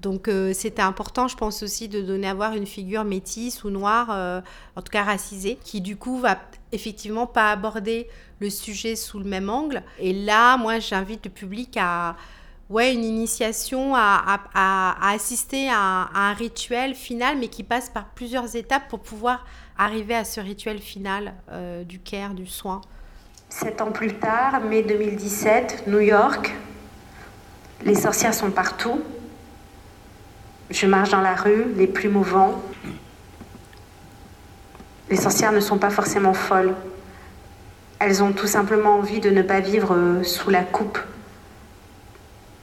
Donc 0.05 0.27
euh, 0.27 0.53
c'était 0.53 0.83
important, 0.83 1.27
je 1.27 1.35
pense 1.35 1.63
aussi, 1.63 1.89
de 1.89 1.99
donner 1.99 2.27
à 2.27 2.35
voir 2.35 2.53
une 2.53 2.67
figure 2.67 3.03
métisse 3.03 3.63
ou 3.63 3.71
noire, 3.71 4.09
euh, 4.11 4.39
en 4.75 4.83
tout 4.83 4.91
cas 4.91 5.01
racisée, 5.01 5.57
qui 5.63 5.81
du 5.81 5.97
coup 5.97 6.19
va 6.19 6.37
effectivement 6.71 7.25
pas 7.25 7.51
aborder 7.51 8.07
le 8.39 8.51
sujet 8.51 8.95
sous 8.95 9.17
le 9.17 9.25
même 9.25 9.49
angle. 9.49 9.81
Et 9.97 10.13
là, 10.13 10.57
moi, 10.57 10.77
j'invite 10.77 11.25
le 11.25 11.31
public 11.31 11.75
à 11.81 12.15
ouais, 12.69 12.93
une 12.93 13.03
initiation, 13.03 13.95
à, 13.95 14.41
assister 15.01 15.69
à, 15.69 16.03
à 16.13 16.29
un 16.29 16.33
rituel 16.33 16.93
final, 16.93 17.39
mais 17.39 17.47
qui 17.47 17.63
passe 17.63 17.89
par 17.89 18.05
plusieurs 18.05 18.55
étapes 18.55 18.87
pour 18.89 18.99
pouvoir 18.99 19.43
arriver 19.75 20.13
à 20.13 20.23
ce 20.23 20.39
rituel 20.39 20.77
final 20.77 21.33
euh, 21.51 21.83
du 21.83 21.97
care, 21.97 22.35
du 22.35 22.45
soin. 22.45 22.81
Sept 23.49 23.81
ans 23.81 23.91
plus 23.91 24.13
tard, 24.19 24.61
mai 24.61 24.83
2017, 24.83 25.85
New 25.87 26.01
York. 26.01 26.53
Les 27.83 27.95
sorcières 27.95 28.35
sont 28.35 28.51
partout. 28.51 29.01
Je 30.69 30.87
marche 30.87 31.11
dans 31.11 31.21
la 31.21 31.35
rue, 31.35 31.65
les 31.75 31.87
plumes 31.87 32.17
au 32.17 32.23
vent. 32.23 32.61
Les 35.09 35.15
sorcières 35.15 35.51
ne 35.51 35.59
sont 35.59 35.77
pas 35.77 35.91
forcément 35.91 36.33
folles. 36.33 36.73
Elles 37.99 38.23
ont 38.23 38.33
tout 38.33 38.47
simplement 38.47 38.95
envie 38.95 39.19
de 39.19 39.29
ne 39.29 39.41
pas 39.41 39.59
vivre 39.59 39.93
euh, 39.95 40.23
sous 40.23 40.49
la 40.49 40.63
coupe 40.63 40.99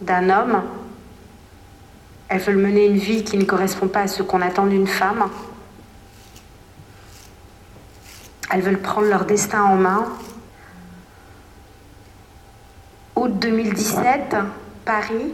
d'un 0.00 0.28
homme. 0.30 0.62
Elles 2.28 2.40
veulent 2.40 2.56
mener 2.56 2.87
une 2.87 2.97
vie 2.97 3.25
qui 3.25 3.38
ne 3.38 3.44
correspond 3.44 3.88
pas 3.88 4.00
à 4.00 4.06
ce 4.09 4.23
qu'on 4.23 4.42
attend 4.42 4.66
d'une 4.66 4.87
femme. 4.87 5.28
Elles 8.50 8.62
veulent 8.62 8.82
prendre 8.82 9.06
leur 9.09 9.25
destin 9.25 9.62
en 9.62 9.76
main. 9.76 10.04
Août 13.16 13.38
2017, 13.38 14.37
Paris. 14.85 15.32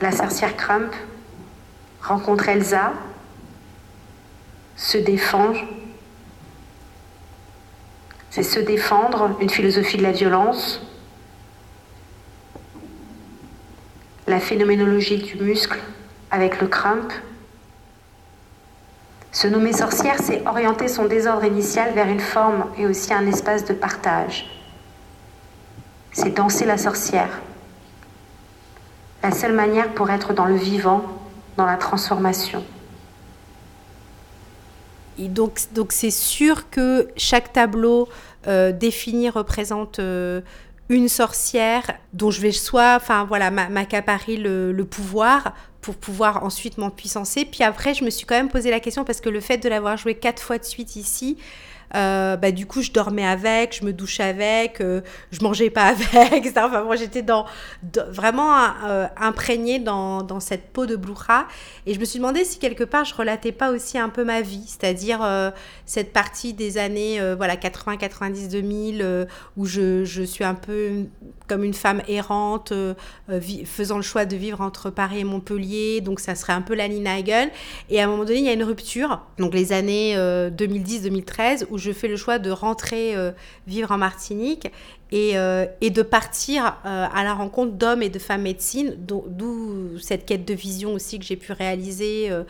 La 0.00 0.12
sorcière 0.12 0.56
Crump 0.56 0.94
rencontre 2.02 2.48
Elsa, 2.48 2.92
se 4.76 4.98
défend. 4.98 5.52
C'est 8.30 8.42
se 8.42 8.60
défendre, 8.60 9.36
une 9.40 9.48
philosophie 9.48 9.96
de 9.96 10.02
la 10.02 10.12
violence, 10.12 10.82
la 14.26 14.40
phénoménologie 14.40 15.18
du 15.18 15.42
muscle 15.42 15.78
avec 16.30 16.60
le 16.60 16.66
crump. 16.66 17.12
Se 19.32 19.48
nommer 19.48 19.72
sorcière, 19.72 20.16
c'est 20.22 20.46
orienter 20.46 20.88
son 20.88 21.06
désordre 21.06 21.44
initial 21.44 21.94
vers 21.94 22.08
une 22.08 22.20
forme 22.20 22.66
et 22.76 22.86
aussi 22.86 23.14
un 23.14 23.26
espace 23.26 23.64
de 23.64 23.72
partage. 23.72 24.50
C'est 26.12 26.30
danser 26.30 26.66
la 26.66 26.76
sorcière. 26.76 27.30
La 29.26 29.32
seule 29.32 29.54
manière 29.54 29.92
pour 29.92 30.08
être 30.10 30.34
dans 30.34 30.44
le 30.44 30.54
vivant, 30.54 31.02
dans 31.56 31.66
la 31.66 31.76
transformation. 31.76 32.62
Et 35.18 35.26
donc, 35.26 35.58
donc 35.72 35.90
c'est 35.90 36.12
sûr 36.12 36.70
que 36.70 37.08
chaque 37.16 37.52
tableau 37.52 38.08
euh, 38.46 38.70
défini 38.70 39.28
représente 39.28 39.98
euh, 39.98 40.42
une 40.88 41.08
sorcière 41.08 41.90
dont 42.12 42.30
je 42.30 42.40
vais 42.40 42.52
soit, 42.52 42.94
enfin 42.94 43.24
voilà, 43.24 43.50
ma- 43.50 43.68
m'accaparer 43.68 44.36
le, 44.36 44.70
le 44.70 44.84
pouvoir 44.84 45.54
pour 45.80 45.96
pouvoir 45.96 46.44
ensuite 46.44 46.78
m'empuissancer. 46.78 47.44
Puis 47.44 47.64
après, 47.64 47.94
je 47.94 48.04
me 48.04 48.10
suis 48.10 48.26
quand 48.26 48.36
même 48.36 48.48
posé 48.48 48.70
la 48.70 48.78
question 48.78 49.04
parce 49.04 49.20
que 49.20 49.28
le 49.28 49.40
fait 49.40 49.58
de 49.58 49.68
l'avoir 49.68 49.96
joué 49.96 50.14
quatre 50.14 50.40
fois 50.40 50.58
de 50.58 50.64
suite 50.64 50.94
ici, 50.94 51.36
euh, 51.96 52.36
bah, 52.36 52.52
du 52.52 52.66
coup, 52.66 52.82
je 52.82 52.92
dormais 52.92 53.26
avec, 53.26 53.76
je 53.80 53.84
me 53.84 53.92
douchais 53.92 54.22
avec, 54.22 54.80
euh, 54.80 55.00
je 55.32 55.42
mangeais 55.42 55.70
pas 55.70 55.94
avec. 56.14 56.46
Enfin, 56.56 56.84
moi, 56.84 56.96
j'étais 56.96 57.22
dans, 57.22 57.46
vraiment 58.08 58.54
euh, 58.84 59.06
imprégnée 59.16 59.78
dans, 59.78 60.22
dans 60.22 60.40
cette 60.40 60.72
peau 60.72 60.86
de 60.86 60.96
Bloucha. 60.96 61.46
Et 61.86 61.94
je 61.94 62.00
me 62.00 62.04
suis 62.04 62.18
demandé 62.18 62.44
si 62.44 62.58
quelque 62.58 62.84
part, 62.84 63.04
je 63.04 63.14
relatais 63.14 63.52
pas 63.52 63.70
aussi 63.70 63.98
un 63.98 64.08
peu 64.08 64.24
ma 64.24 64.40
vie, 64.40 64.64
c'est-à-dire 64.66 65.20
euh, 65.22 65.50
cette 65.84 66.12
partie 66.12 66.52
des 66.52 66.78
années 66.78 67.20
voilà, 67.36 67.56
80, 67.56 67.96
90, 67.96 68.48
2000, 68.48 69.00
euh, 69.02 69.24
où 69.56 69.66
je, 69.66 70.04
je 70.04 70.22
suis 70.22 70.44
un 70.44 70.54
peu 70.54 71.06
comme 71.48 71.64
une 71.64 71.74
femme 71.74 72.02
errante, 72.08 72.72
euh, 72.72 72.94
euh, 73.30 73.40
faisant 73.64 73.96
le 73.96 74.02
choix 74.02 74.24
de 74.24 74.36
vivre 74.36 74.60
entre 74.60 74.90
Paris 74.90 75.20
et 75.20 75.24
Montpellier. 75.24 76.00
Donc, 76.00 76.20
ça 76.20 76.34
serait 76.34 76.52
un 76.52 76.62
peu 76.62 76.74
la 76.74 76.88
Nina 76.88 77.14
Hagen. 77.14 77.48
Et 77.90 78.00
à 78.00 78.04
un 78.04 78.06
moment 78.08 78.24
donné, 78.24 78.38
il 78.40 78.44
y 78.44 78.48
a 78.48 78.52
une 78.52 78.64
rupture, 78.64 79.20
donc 79.38 79.54
les 79.54 79.72
années 79.72 80.14
euh, 80.16 80.50
2010-2013, 80.50 81.66
où 81.70 81.78
je 81.78 81.92
fais 81.92 82.08
le 82.08 82.16
choix 82.16 82.38
de 82.38 82.50
rentrer 82.50 83.14
euh, 83.16 83.32
vivre 83.66 83.90
en 83.92 83.98
Martinique 83.98 84.68
et, 85.12 85.36
euh, 85.38 85.66
et 85.80 85.90
de 85.90 86.02
partir 86.02 86.76
euh, 86.84 87.06
à 87.14 87.22
la 87.24 87.34
rencontre 87.34 87.72
d'hommes 87.72 88.02
et 88.02 88.08
de 88.08 88.18
femmes 88.18 88.42
médecines, 88.42 88.94
d'o- 88.98 89.26
d'où 89.28 89.98
cette 89.98 90.26
quête 90.26 90.44
de 90.44 90.54
vision 90.54 90.94
aussi 90.94 91.18
que 91.18 91.24
j'ai 91.24 91.36
pu 91.36 91.52
réaliser. 91.52 92.30
euh, 92.30 92.42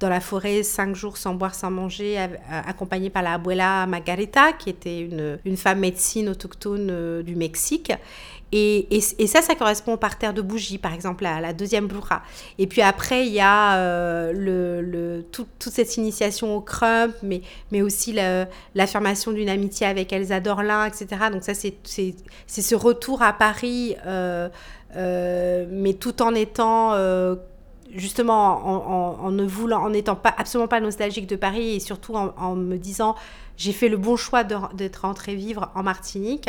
dans 0.00 0.08
la 0.08 0.20
forêt, 0.20 0.62
cinq 0.62 0.94
jours 0.94 1.16
sans 1.16 1.34
boire, 1.34 1.56
sans 1.56 1.72
manger, 1.72 2.20
euh, 2.20 2.28
accompagnée 2.48 3.10
par 3.10 3.24
la 3.24 3.32
abuela 3.34 3.84
Margarita, 3.88 4.52
qui 4.52 4.70
était 4.70 5.00
une, 5.00 5.40
une 5.44 5.56
femme 5.56 5.80
médecine 5.80 6.28
autochtone 6.28 6.86
euh, 6.88 7.22
du 7.24 7.34
Mexique. 7.34 7.90
Et, 8.50 9.00
ça, 9.26 9.42
ça 9.42 9.54
correspond 9.54 9.94
au 9.94 9.96
parterre 9.98 10.32
de 10.32 10.40
bougies, 10.40 10.78
par 10.78 10.94
exemple, 10.94 11.26
à 11.26 11.40
la 11.40 11.52
deuxième 11.52 11.86
Blura. 11.86 12.22
Et 12.58 12.66
puis 12.66 12.80
après, 12.80 13.26
il 13.26 13.32
y 13.32 13.40
a 13.40 13.76
euh, 13.76 15.22
toute 15.32 15.68
cette 15.70 15.96
initiation 15.98 16.56
au 16.56 16.60
crump, 16.60 17.14
mais, 17.22 17.82
aussi 17.82 18.16
l'affirmation 18.74 19.32
d'une 19.32 19.50
amitié 19.50 19.86
avec 19.86 20.12
Elsa 20.12 20.40
Dorlin, 20.40 20.86
etc. 20.86 21.06
Donc 21.30 21.42
ça, 21.42 21.52
c'est 21.54 21.74
ce 22.46 22.74
retour 22.74 23.22
à 23.22 23.34
Paris, 23.34 23.96
euh, 24.06 24.48
euh, 24.96 25.66
mais 25.70 25.94
tout 25.94 26.22
en 26.22 26.34
étant... 26.34 26.94
justement 27.94 29.24
en, 29.24 29.30
ne 29.30 29.44
voulant, 29.44 29.82
en 29.82 29.90
n'étant 29.90 30.16
pas 30.16 30.34
absolument 30.36 30.68
pas 30.68 30.80
nostalgique 30.80 31.26
de 31.26 31.36
Paris 31.36 31.76
et 31.76 31.80
surtout 31.80 32.14
en, 32.14 32.34
en 32.36 32.54
me 32.54 32.76
disant 32.76 33.14
j'ai 33.58 33.72
fait 33.72 33.88
le 33.88 33.96
bon 33.96 34.16
choix 34.16 34.44
d'être 34.44 34.98
rentrée 34.98 35.34
vivre 35.34 35.70
en 35.74 35.82
Martinique. 35.82 36.48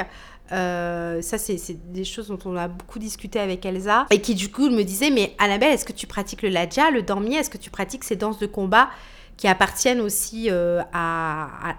Euh, 0.52 1.22
ça, 1.22 1.38
c'est 1.38 1.92
des 1.92 2.04
choses 2.04 2.28
dont 2.28 2.40
on 2.46 2.56
a 2.56 2.68
beaucoup 2.68 3.00
discuté 3.00 3.40
avec 3.40 3.66
Elsa 3.66 4.08
et 4.10 4.22
qui 4.22 4.36
du 4.36 4.50
coup 4.50 4.70
me 4.70 4.84
disait 4.84 5.12
mais 5.12 5.36
Annabelle, 5.38 5.74
est-ce 5.74 5.86
que 5.86 5.94
tu 5.94 6.08
pratiques 6.08 6.42
le 6.42 6.50
ladja, 6.50 6.92
le 6.92 7.02
dormier, 7.02 7.38
est-ce 7.38 7.50
que 7.50 7.58
tu 7.58 7.70
pratiques 7.70 8.04
ces 8.04 8.16
danses 8.16 8.40
de 8.40 8.48
combat 8.48 8.90
qui 9.38 9.48
appartiennent 9.48 10.02
aussi 10.02 10.48
euh, 10.50 10.82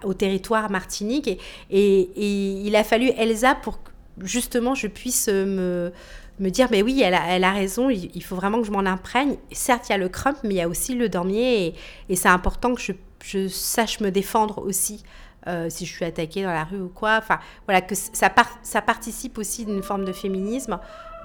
au 0.05 0.15
territoire 0.15 0.71
martinique? 0.71 1.41
Et, 1.71 2.63
il 2.65 2.77
a 2.77 2.85
fallu 2.85 3.09
Elsa 3.17 3.55
pour 3.57 3.83
que 3.83 3.91
justement 4.23 4.75
je 4.75 4.87
puisse 4.87 5.29
euh, 5.29 5.91
me 6.39 6.51
dire, 6.51 6.69
mais 6.71 6.83
oui, 6.83 7.03
elle 7.03 7.15
a, 7.15 7.53
raison, 7.53 7.91
il, 7.91 8.23
faut 8.23 8.37
vraiment 8.37 8.61
que 8.61 8.67
je 8.67 8.73
m'en 8.73 8.87
imprègne. 8.87 9.37
Certes, 9.53 9.89
il 9.89 9.93
y 9.93 9.95
a 9.95 9.99
le 9.99 10.09
crump, 10.09 10.39
mais 10.45 10.55
il 10.55 10.57
y 10.59 10.63
a 10.63 10.69
aussi 10.69 10.95
le 10.95 11.09
dormier, 11.09 11.75
et, 12.09 12.17
c'est 12.17 12.29
important 12.29 12.75
que 12.75 12.81
je 13.25 13.49
sache 13.49 14.01
me 14.01 14.11
défendre 14.11 14.65
aussi. 14.65 15.03
Euh, 15.47 15.69
si 15.71 15.87
je 15.87 15.93
suis 15.93 16.05
attaquée 16.05 16.43
dans 16.43 16.53
la 16.53 16.65
rue 16.65 16.81
ou 16.81 16.89
quoi, 16.89 17.17
enfin 17.19 17.39
voilà 17.67 17.81
que 17.81 17.95
ça, 17.95 18.31
ça 18.63 18.83
participe 18.83 19.39
aussi 19.39 19.65
d'une 19.65 19.83
forme 19.83 20.05
de 20.05 20.13
féminisme, 20.13 20.79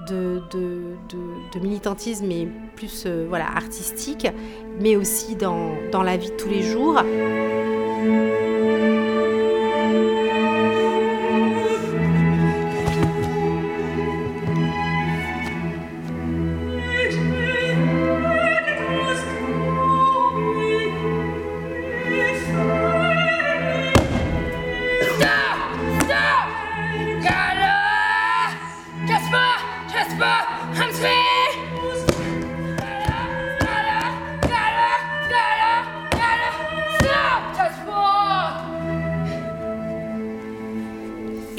de, 0.08 0.42
de, 0.52 0.94
de- 1.54 1.58
militantisme 1.60 2.30
et 2.30 2.48
plus 2.76 3.04
euh, 3.06 3.26
voilà 3.28 3.46
artistique, 3.46 4.26
mais 4.80 4.96
aussi 4.96 5.36
dans, 5.36 5.70
dans 5.90 6.02
la 6.02 6.16
vie 6.16 6.30
de 6.30 6.36
tous 6.36 6.48
les 6.48 6.62
jours. 6.62 7.00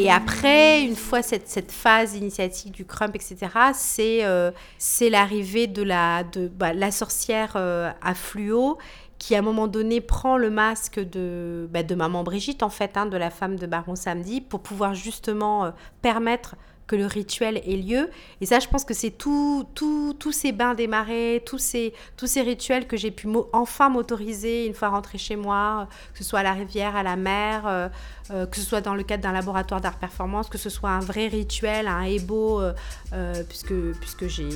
Et 0.07 0.11
après, 0.11 0.83
une 0.83 0.95
fois 0.95 1.21
cette, 1.21 1.49
cette 1.49 1.69
phase 1.69 2.15
initiatique 2.15 2.71
du 2.71 2.85
crump, 2.85 3.13
etc., 3.13 3.35
c'est 3.73 4.23
euh, 4.23 4.51
c'est 4.77 5.09
l'arrivée 5.09 5.67
de 5.67 5.83
la, 5.83 6.23
de, 6.23 6.47
bah, 6.47 6.71
la 6.71 6.91
sorcière 6.91 7.53
euh, 7.57 7.91
à 8.01 8.13
fluo 8.13 8.77
qui 9.17 9.35
à 9.35 9.39
un 9.39 9.41
moment 9.41 9.67
donné 9.67 9.99
prend 9.99 10.37
le 10.37 10.49
masque 10.49 11.01
de, 11.01 11.67
bah, 11.73 11.83
de 11.83 11.93
maman 11.93 12.23
Brigitte, 12.23 12.63
en 12.63 12.69
fait, 12.69 12.95
hein, 12.95 13.05
de 13.05 13.17
la 13.17 13.29
femme 13.29 13.57
de 13.57 13.67
Baron 13.67 13.95
Samedi, 13.95 14.39
pour 14.39 14.61
pouvoir 14.61 14.93
justement 14.93 15.65
euh, 15.65 15.71
permettre 16.01 16.55
que 16.87 16.95
le 16.95 17.05
rituel 17.05 17.57
ait 17.57 17.75
lieu. 17.75 18.09
Et 18.41 18.45
ça, 18.45 18.59
je 18.59 18.67
pense 18.67 18.85
que 18.85 18.93
c'est 18.93 19.11
tout, 19.11 19.67
tout, 19.75 20.15
tous 20.17 20.31
ces 20.31 20.51
bains 20.51 20.73
des 20.73 20.87
marais, 20.87 21.43
tous 21.45 21.57
ces, 21.57 21.93
tous 22.15 22.27
ces 22.27 22.41
rituels 22.41 22.87
que 22.87 22.97
j'ai 22.97 23.11
pu 23.11 23.27
enfin 23.53 23.89
m'autoriser 23.89 24.65
une 24.65 24.73
fois 24.73 24.89
rentrée 24.89 25.17
chez 25.17 25.35
moi, 25.35 25.87
que 26.13 26.19
ce 26.19 26.23
soit 26.23 26.39
à 26.39 26.43
la 26.43 26.53
rivière, 26.53 26.95
à 26.95 27.03
la 27.03 27.15
mer, 27.15 27.63
euh, 27.65 27.89
euh, 28.31 28.45
que 28.45 28.57
ce 28.57 28.63
soit 28.63 28.81
dans 28.81 28.95
le 28.95 29.03
cadre 29.03 29.23
d'un 29.23 29.33
laboratoire 29.33 29.81
d'art 29.81 29.97
performance, 29.99 30.49
que 30.49 30.57
ce 30.57 30.69
soit 30.69 30.89
un 30.89 30.99
vrai 30.99 31.27
rituel, 31.27 31.87
un 31.87 32.05
euh, 32.07 32.73
euh, 33.13 33.43
puisque, 33.47 33.73
puisque 33.99 34.27
j'ai, 34.27 34.47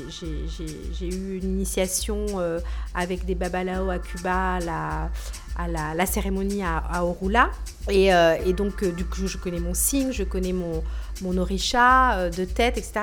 eu 1.01 1.38
une 1.38 1.55
initiation 1.55 2.25
euh, 2.39 2.59
avec 2.95 3.25
des 3.25 3.35
babalao 3.35 3.89
à 3.89 4.00
Cuba, 4.00 4.55
à 4.55 4.59
la, 4.59 5.09
à 5.57 5.67
la, 5.67 5.93
la 5.93 6.05
cérémonie 6.05 6.63
à, 6.63 6.77
à 6.77 7.03
Orula. 7.03 7.51
Et, 7.89 8.13
euh, 8.13 8.35
donc, 8.53 8.83
euh, 8.83 8.91
du 8.91 9.05
coup, 9.05 9.27
je 9.27 9.38
connais 9.38 9.59
mon 9.59 9.73
signe, 9.73 10.11
je 10.11 10.23
connais 10.23 10.53
mon, 10.53 10.83
mon 11.21 11.37
orisha 11.37 12.13
euh, 12.17 12.29
de 12.29 12.45
tête, 12.45 12.77
etc. 12.77 12.93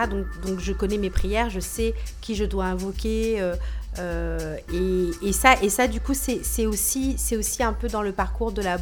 Donc, 0.44 0.58
je 0.58 0.72
connais 0.72 0.98
mes 0.98 1.10
prières, 1.10 1.50
je 1.50 1.60
sais 1.60 1.94
qui 2.20 2.34
je 2.34 2.44
dois 2.44 2.66
invoquer. 2.66 3.40
euh, 3.40 3.56
euh, 3.98 4.56
et, 5.22 5.32
ça, 5.32 5.54
et 5.62 5.68
ça, 5.68 5.88
du 5.88 6.00
coup, 6.00 6.14
c'est 6.14 6.66
aussi, 6.66 7.16
aussi 7.32 7.62
un 7.62 7.72
peu 7.72 7.88
dans 7.88 8.02
le 8.02 8.12
parcours 8.12 8.52
de 8.52 8.62
la, 8.62 8.78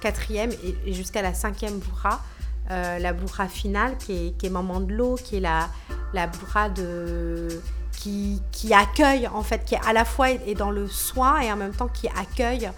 quatrième 0.00 0.50
et, 0.86 0.92
jusqu'à 0.92 1.22
la 1.22 1.34
cinquième 1.34 1.78
bourra. 1.78 2.20
La 2.68 3.12
bourra 3.12 3.46
finale 3.46 3.96
qui 3.98 4.34
est, 4.42 4.50
Maman 4.50 4.80
de 4.80 4.92
l'eau, 4.92 5.16
qui 5.22 5.36
est 5.36 5.40
la, 5.40 5.68
la 6.14 6.26
bourra 6.26 6.68
de, 6.68 7.60
qui, 7.92 8.40
accueille, 8.72 9.28
en 9.28 9.42
fait, 9.42 9.64
qui 9.64 9.76
à 9.76 9.92
la 9.92 10.04
fois 10.04 10.30
est 10.30 10.54
dans 10.54 10.70
le 10.70 10.88
soin 10.88 11.40
et 11.40 11.52
en 11.52 11.56
même 11.56 11.74
temps 11.74 11.88
qui 11.88 12.08
accueille, 12.08 12.70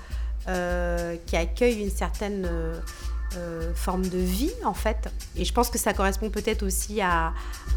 qui 1.24 1.36
accueille 1.36 1.80
une 1.84 1.90
certaine 1.90 2.46
euh, 3.36 3.72
forme 3.74 4.02
de 4.08 4.18
vie, 4.18 4.52
en 4.64 4.74
fait. 4.74 5.08
Et 5.36 5.44
je 5.44 5.52
pense 5.52 5.68
que 5.70 5.78
ça 5.78 5.92
correspond 5.92 6.30
peut-être 6.30 6.62
aussi 6.64 7.00
à, 7.00 7.32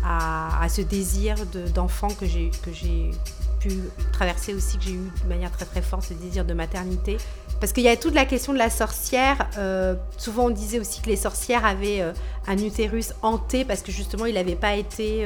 à, 0.06 0.68
ce 0.70 0.82
désir 0.82 1.36
de- 1.54 1.68
d'enfant 1.70 2.10
que 2.10 2.26
j'ai 2.26 2.52
que 2.64 2.72
j'ai 2.72 3.12
pu 3.60 3.72
traverser 4.14 4.54
aussi, 4.54 4.78
que 4.78 4.84
j'ai 4.86 4.94
eu 4.94 5.12
de 5.24 5.28
manière 5.30 5.52
très 5.52 5.66
très 5.66 5.82
forte, 5.82 6.04
ce 6.04 6.14
désir 6.14 6.46
de 6.46 6.54
maternité. 6.54 7.18
Parce 7.60 7.74
qu'il 7.74 7.84
y 7.84 7.90
a 7.90 7.98
toute 7.98 8.14
la 8.14 8.26
question 8.26 8.54
de 8.54 8.58
la 8.58 8.70
sorcière. 8.70 9.50
euh, 9.58 9.96
souvent, 10.18 10.46
on 10.46 10.50
disait 10.50 10.80
aussi 10.80 11.02
que 11.02 11.08
les 11.10 11.18
sorcières 11.18 11.66
avaient 11.66 12.00
euh, 12.02 12.14
un 12.48 12.58
utérus 12.58 13.14
hanté 13.22 13.66
parce 13.66 13.82
que 13.82 13.92
justement, 13.92 14.26
il 14.26 14.36
n'avait 14.36 14.56
pas 14.56 14.76
été. 14.76 15.26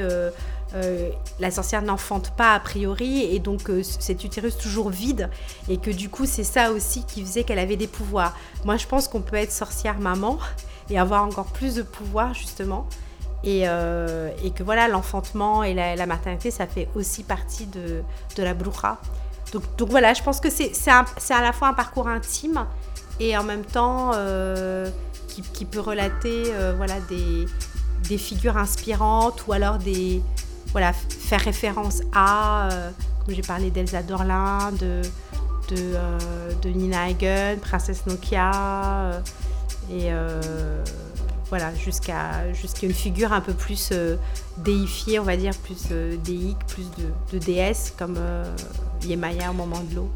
Euh, 0.74 1.10
la 1.38 1.50
sorcière 1.50 1.82
n'enfante 1.82 2.32
pas 2.36 2.54
a 2.54 2.60
priori, 2.60 3.22
et 3.22 3.38
donc 3.38 3.70
euh, 3.70 3.82
cet 3.82 4.24
utérus 4.24 4.56
toujours 4.56 4.90
vide, 4.90 5.30
et 5.68 5.76
que 5.76 5.90
du 5.90 6.08
coup, 6.08 6.26
c'est 6.26 6.44
ça 6.44 6.72
aussi 6.72 7.04
qui 7.04 7.22
faisait 7.22 7.44
qu'elle 7.44 7.60
avait 7.60 7.76
des 7.76 7.86
pouvoirs. 7.86 8.36
Moi, 8.64 8.76
je 8.76 8.86
pense 8.86 9.06
qu'on 9.06 9.20
peut 9.20 9.36
être 9.36 9.52
sorcière 9.52 9.98
maman 9.98 10.38
et 10.90 10.98
avoir 10.98 11.24
encore 11.24 11.46
plus 11.46 11.76
de 11.76 11.82
pouvoir, 11.82 12.34
justement. 12.34 12.86
Et, 13.44 13.68
euh, 13.68 14.30
et 14.42 14.50
que 14.50 14.62
voilà, 14.62 14.88
l'enfantement 14.88 15.62
et 15.62 15.74
la, 15.74 16.06
maternité, 16.06 16.50
ça 16.50 16.66
fait 16.66 16.88
aussi 16.94 17.22
partie 17.22 17.66
de, 17.66 18.02
la 18.38 18.54
bruja. 18.54 18.98
Donc, 19.52 19.90
voilà, 19.90 20.14
je 20.14 20.22
pense 20.22 20.40
que 20.40 20.48
c'est 20.50 20.72
à 20.88 21.42
la 21.42 21.52
fois 21.52 21.68
un 21.68 21.74
parcours 21.74 22.08
intime 22.08 22.66
et 23.20 23.36
en 23.36 23.44
même 23.44 23.64
temps 23.64 24.12
euh, 24.14 24.90
qui, 25.28 25.64
peut 25.66 25.78
relater 25.78 26.44
voilà, 26.76 26.94
des 28.08 28.18
figures 28.18 28.56
inspirantes 28.56 29.46
ou 29.46 29.52
alors 29.52 29.76
des, 29.76 30.22
voilà, 30.74 30.92
faire 30.92 31.40
référence 31.40 32.02
à, 32.12 32.68
euh, 32.68 32.90
comme 33.24 33.32
j'ai 33.32 33.42
parlé 33.42 33.70
d'Elsa 33.70 34.02
Dorlin, 34.02 34.72
de, 34.72 35.02
de, 35.68 35.76
euh, 35.94 36.18
Nina 36.64 37.04
Hagen, 37.04 37.58
Princesse 37.60 38.04
Nokia, 38.06 38.50
euh, 38.52 39.20
et 39.88 40.10
voilà, 41.48 41.72
jusqu'à 41.76 42.42
une 42.82 42.92
figure 42.92 43.32
un 43.32 43.40
peu 43.40 43.54
plus 43.54 43.92
déifiée, 44.56 45.20
on 45.20 45.24
va 45.24 45.36
dire, 45.36 45.52
plus 45.62 45.92
déique, 46.24 46.58
plus 46.66 46.88
de, 47.30 47.38
déesse, 47.38 47.94
comme 47.96 48.18
Yemaya 49.04 49.50
au 49.50 49.54
moment 49.54 49.80
de 49.88 49.94
l'eau. 49.94 50.10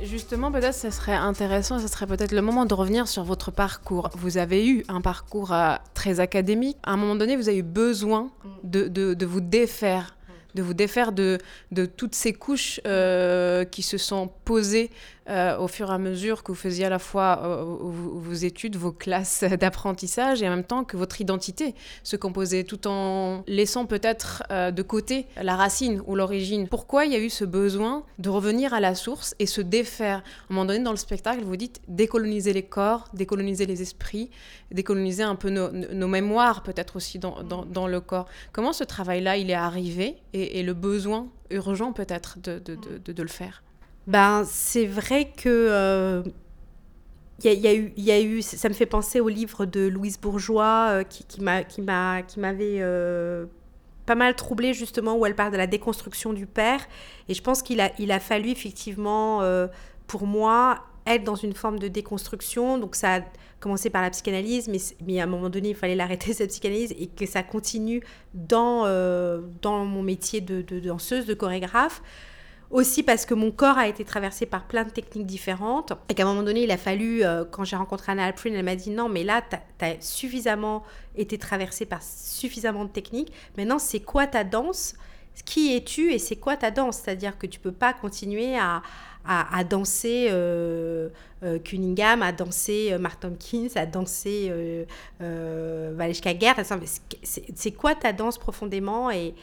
Justement, 0.00 0.52
peut-être 0.52 0.74
ce 0.74 0.90
serait 0.90 1.14
intéressant, 1.14 1.80
ce 1.80 1.88
serait 1.88 2.06
peut-être 2.06 2.30
le 2.32 2.40
moment 2.40 2.66
de 2.66 2.74
revenir 2.74 3.08
sur 3.08 3.24
votre 3.24 3.50
parcours. 3.50 4.10
Vous 4.14 4.38
avez 4.38 4.66
eu 4.66 4.84
un 4.88 5.00
parcours 5.00 5.52
euh, 5.52 5.74
très 5.92 6.20
académique. 6.20 6.76
À 6.84 6.92
un 6.92 6.96
moment 6.96 7.16
donné, 7.16 7.36
vous 7.36 7.48
avez 7.48 7.58
eu 7.58 7.62
besoin 7.64 8.30
de, 8.62 8.86
de- 8.86 9.14
de 9.14 9.26
vous 9.26 9.40
défaire, 9.40 10.16
de 10.54 10.62
vous 10.62 10.72
défaire 10.74 11.10
de, 11.10 11.38
de 11.72 11.84
toutes 11.84 12.14
ces 12.14 12.32
couches 12.32 12.80
euh, 12.86 13.64
qui 13.64 13.82
se 13.82 13.98
sont 13.98 14.30
posées 14.44 14.90
euh, 15.28 15.58
au 15.58 15.68
fur 15.68 15.90
et 15.90 15.94
à 15.94 15.98
mesure 15.98 16.42
que 16.42 16.52
vous 16.52 16.58
faisiez 16.58 16.86
à 16.86 16.88
la 16.88 16.98
fois 16.98 17.40
euh, 17.44 17.62
vos, 17.62 18.32
études, 18.32 18.76
vos 18.76 18.92
classes 18.92 19.44
d'apprentissage 19.60 20.42
et 20.42 20.48
en 20.48 20.50
même 20.50 20.64
temps 20.64 20.84
que 20.84 20.96
votre 20.96 21.20
identité 21.20 21.74
se 22.02 22.16
composait 22.16 22.64
tout 22.64 22.88
en 22.88 23.44
laissant 23.46 23.84
peut-être 23.84 24.42
euh, 24.50 24.70
de 24.70 24.82
côté 24.82 25.26
la 25.36 25.54
racine 25.54 26.02
ou 26.06 26.16
l'origine. 26.16 26.66
Pourquoi 26.68 27.04
il 27.04 27.12
y 27.12 27.16
a 27.16 27.18
eu 27.18 27.28
ce 27.28 27.44
besoin 27.44 28.04
de 28.18 28.30
revenir 28.30 28.72
à 28.72 28.80
la 28.80 28.94
source 28.94 29.34
et 29.38 29.44
se 29.44 29.60
défaire? 29.60 30.18
À 30.18 30.20
un 30.20 30.54
moment 30.54 30.64
donné 30.64 30.82
dans 30.82 30.92
le 30.92 30.96
spectacle, 30.96 31.44
vous 31.44 31.56
dites 31.56 31.82
décoloniser 31.88 32.54
les 32.54 32.62
corps, 32.62 33.08
décoloniser 33.12 33.66
les 33.66 33.82
esprits, 33.82 34.30
décoloniser 34.70 35.24
un 35.24 35.34
peu 35.34 35.50
nos, 35.50 36.08
mémoires 36.08 36.62
peut-être 36.62 36.96
aussi 36.96 37.18
dans, 37.18 37.86
le 37.86 38.00
corps. 38.00 38.28
Comment 38.52 38.72
ce 38.72 38.84
travail-là, 38.84 39.36
il 39.36 39.50
est 39.50 39.54
arrivé 39.54 40.16
et, 40.32 40.62
le 40.62 40.72
besoin 40.72 41.28
urgent 41.50 41.92
peut-être 41.92 42.38
de 42.38 43.22
le 43.22 43.28
faire? 43.28 43.62
Ben, 44.08 44.42
c'est 44.46 44.86
vrai 44.86 45.30
que 45.36 45.48
euh, 45.48 46.22
il 47.44 47.92
il 47.96 48.08
y 48.08 48.42
ça 48.42 48.70
me 48.70 48.74
fait 48.74 48.86
penser 48.86 49.20
au 49.20 49.28
livre 49.28 49.66
de 49.66 49.86
Louise 49.86 50.18
Bourgeois 50.18 50.88
euh, 50.88 51.04
qui, 51.04 51.24
qui 51.24 51.42
m'a, 51.42 51.62
qui 51.62 51.82
m'a, 51.82 52.22
qui 52.22 52.40
m'avait 52.40 52.78
euh, 52.80 53.44
pas 54.06 54.14
mal 54.14 54.34
troublée 54.34 54.72
justement 54.72 55.14
où 55.14 55.26
elle 55.26 55.34
parle 55.34 55.52
de 55.52 55.58
la 55.58 55.66
déconstruction 55.66 56.32
du 56.32 56.46
père. 56.46 56.80
Et 57.28 57.34
je 57.34 57.42
pense 57.42 57.60
qu'il 57.60 57.82
a, 57.82 57.92
il 57.98 58.10
a 58.10 58.18
fallu 58.18 58.48
effectivement 58.48 59.42
euh, 59.42 59.66
pour 60.06 60.26
moi 60.26 60.84
être 61.06 61.24
dans 61.24 61.34
une 61.34 61.52
forme 61.52 61.78
de 61.78 61.88
déconstruction. 61.88 62.78
Donc 62.78 62.96
ça 62.96 63.16
a 63.16 63.20
commencé 63.60 63.90
par 63.90 64.00
la 64.00 64.08
psychanalyse, 64.08 64.68
mais, 64.68 64.78
mais 65.06 65.20
à 65.20 65.24
un 65.24 65.26
moment 65.26 65.50
donné, 65.50 65.68
il 65.68 65.76
fallait 65.76 65.96
l'arrêter 65.96 66.32
cette 66.32 66.48
psychanalyse 66.48 66.94
et 66.98 67.08
que 67.08 67.26
ça 67.26 67.42
continue 67.42 68.02
dans, 68.32 68.86
euh, 68.86 69.42
dans 69.60 69.84
mon 69.84 70.02
métier 70.02 70.40
de 70.40 70.62
danseuse, 70.80 71.26
de 71.26 71.34
chorégraphe. 71.34 72.00
Aussi 72.70 73.02
parce 73.02 73.24
que 73.24 73.32
mon 73.32 73.50
corps 73.50 73.78
a 73.78 73.88
été 73.88 74.04
traversé 74.04 74.44
par 74.44 74.66
plein 74.66 74.84
de 74.84 74.90
techniques 74.90 75.24
différentes 75.24 75.94
et 76.10 76.14
qu'à 76.14 76.24
un 76.24 76.26
moment 76.26 76.42
donné, 76.42 76.64
il 76.64 76.70
a 76.70 76.76
fallu, 76.76 77.24
euh, 77.24 77.44
quand 77.50 77.64
j'ai 77.64 77.76
rencontré 77.76 78.12
Anna 78.12 78.26
Alprin, 78.26 78.52
elle 78.52 78.64
m'a 78.64 78.76
dit 78.76 78.90
non, 78.90 79.08
mais 79.08 79.24
là, 79.24 79.42
tu 79.50 79.84
as, 79.84 79.94
suffisamment 80.00 80.84
été 81.16 81.38
traversé 81.38 81.86
par 81.86 82.02
suffisamment 82.02 82.84
de 82.84 82.90
techniques. 82.90 83.32
Maintenant, 83.56 83.78
c'est 83.78 84.00
quoi 84.00 84.26
ta 84.26 84.44
danse? 84.44 84.96
Qui 85.46 85.74
es-tu 85.76 86.12
et 86.12 86.18
c'est 86.18 86.36
quoi 86.36 86.56
ta 86.58 86.70
danse? 86.70 86.98
C'est-à-dire 86.98 87.38
que 87.38 87.46
tu 87.46 87.58
peux 87.58 87.72
pas 87.72 87.94
continuer 87.94 88.58
à, 88.58 88.82
à, 89.24 89.64
danser 89.64 90.28
euh, 90.30 91.08
euh, 91.44 91.58
Cunningham, 91.60 92.22
à 92.22 92.32
danser 92.32 92.96
Mark 92.98 93.20
Tompkins, 93.20 93.68
à 93.76 93.86
danser 93.86 94.52
Valeshka 95.20 96.34
Guerre. 96.34 96.56
C'est 97.22 97.72
quoi 97.72 97.94
ta 97.94 98.12
danse 98.12 98.36
profondément? 98.36 99.10
Et, 99.10 99.34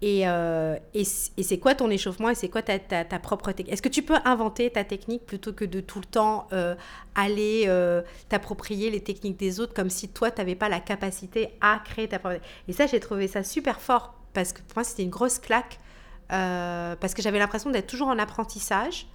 et, 0.00 0.28
euh, 0.28 0.76
et, 0.94 1.04
c'est 1.04 1.58
quoi 1.58 1.74
ton 1.74 1.90
échauffement 1.90 2.30
et 2.30 2.36
c'est 2.36 2.48
quoi 2.48 2.62
ta, 2.62 2.78
ta, 2.78 3.04
ta 3.04 3.18
propre 3.18 3.50
technique 3.50 3.72
Est-ce 3.72 3.82
que 3.82 3.88
tu 3.88 4.02
peux 4.02 4.18
inventer 4.24 4.70
ta 4.70 4.84
technique 4.84 5.26
plutôt 5.26 5.52
que 5.52 5.64
de 5.64 5.80
tout 5.80 5.98
le 5.98 6.04
temps 6.04 6.46
euh, 6.52 6.76
aller 7.16 7.64
euh, 7.66 8.02
t'approprier 8.28 8.90
les 8.90 9.00
techniques 9.00 9.36
des 9.36 9.58
autres 9.58 9.74
comme 9.74 9.90
si 9.90 10.08
toi, 10.08 10.30
tu 10.30 10.40
n'avais 10.40 10.54
pas 10.54 10.68
la 10.68 10.78
capacité 10.78 11.50
à 11.60 11.80
créer 11.84 12.06
ta 12.06 12.20
propre 12.20 12.36
Et 12.68 12.72
ça, 12.72 12.86
j'ai 12.86 13.00
trouvé 13.00 13.26
ça 13.26 13.42
super 13.42 13.80
fort 13.80 14.14
parce 14.34 14.52
que 14.52 14.60
pour 14.60 14.76
moi, 14.76 14.84
c'était 14.84 15.02
une 15.02 15.10
grosse 15.10 15.40
claque 15.40 15.80
parce 16.28 17.14
que 17.14 17.22
j'avais 17.22 17.38
l'impression 17.38 17.70
d'être 17.70 17.86
toujours 17.86 18.08
en 18.08 18.18
apprentissage 18.18 19.06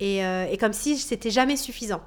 et, 0.00 0.18
et 0.18 0.58
comme 0.58 0.74
si 0.74 0.98
c'était 0.98 1.30
jamais 1.30 1.56
suffisant. 1.56 2.02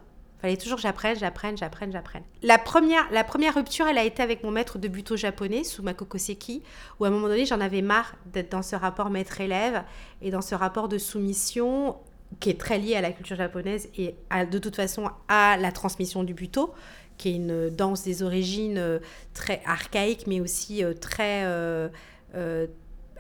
Fallait 0.46 0.58
toujours 0.58 0.78
j'apprenne, 0.78 1.18
j'apprenne, 1.18 1.58
j'apprenne, 1.58 1.92
j'apprenne. 1.92 2.22
La 2.44 2.60
première, 2.60 3.12
la 3.12 3.24
première 3.24 3.56
rupture, 3.56 3.88
elle 3.88 3.98
a 3.98 4.04
été 4.04 4.22
avec 4.22 4.44
mon 4.44 4.52
maître 4.52 4.78
de 4.78 4.88
buto 4.88 5.16
japonais, 5.16 5.64
Sumakoko 5.64 6.20
Seki, 6.20 6.62
où 7.00 7.06
à 7.06 7.08
un 7.08 7.10
moment 7.10 7.28
donné, 7.28 7.48
j'en 7.48 7.60
avais 7.60 7.82
marre 7.82 8.14
d'être 8.32 8.52
dans 8.52 8.62
ce 8.62 8.76
rapport 8.76 9.10
maître-élève 9.10 9.82
et 10.22 10.30
dans 10.30 10.44
ce 10.44 10.54
rapport 10.54 10.88
de 10.88 11.00
soumission 11.00 11.96
qui 12.40 12.52
est 12.52 12.60
très 12.60 12.78
lié 12.78 12.96
à 12.96 13.02
la 13.02 13.12
culture 13.12 13.36
japonaise 13.36 13.90
et 13.98 14.14
de 14.52 14.60
toute 14.60 14.76
façon 14.76 15.10
à 15.28 15.58
la 15.58 15.72
transmission 15.72 16.24
du 16.24 16.36
buto, 16.36 16.76
qui 17.18 17.30
est 17.30 17.36
une 17.38 17.72
danse 17.72 18.04
des 18.04 18.22
origines 18.22 18.78
euh, 18.78 19.00
très 19.34 19.64
archaïque, 19.66 20.28
mais 20.28 20.42
aussi 20.42 20.84
euh, 20.84 20.94
très... 20.94 21.42
euh, 21.46 21.90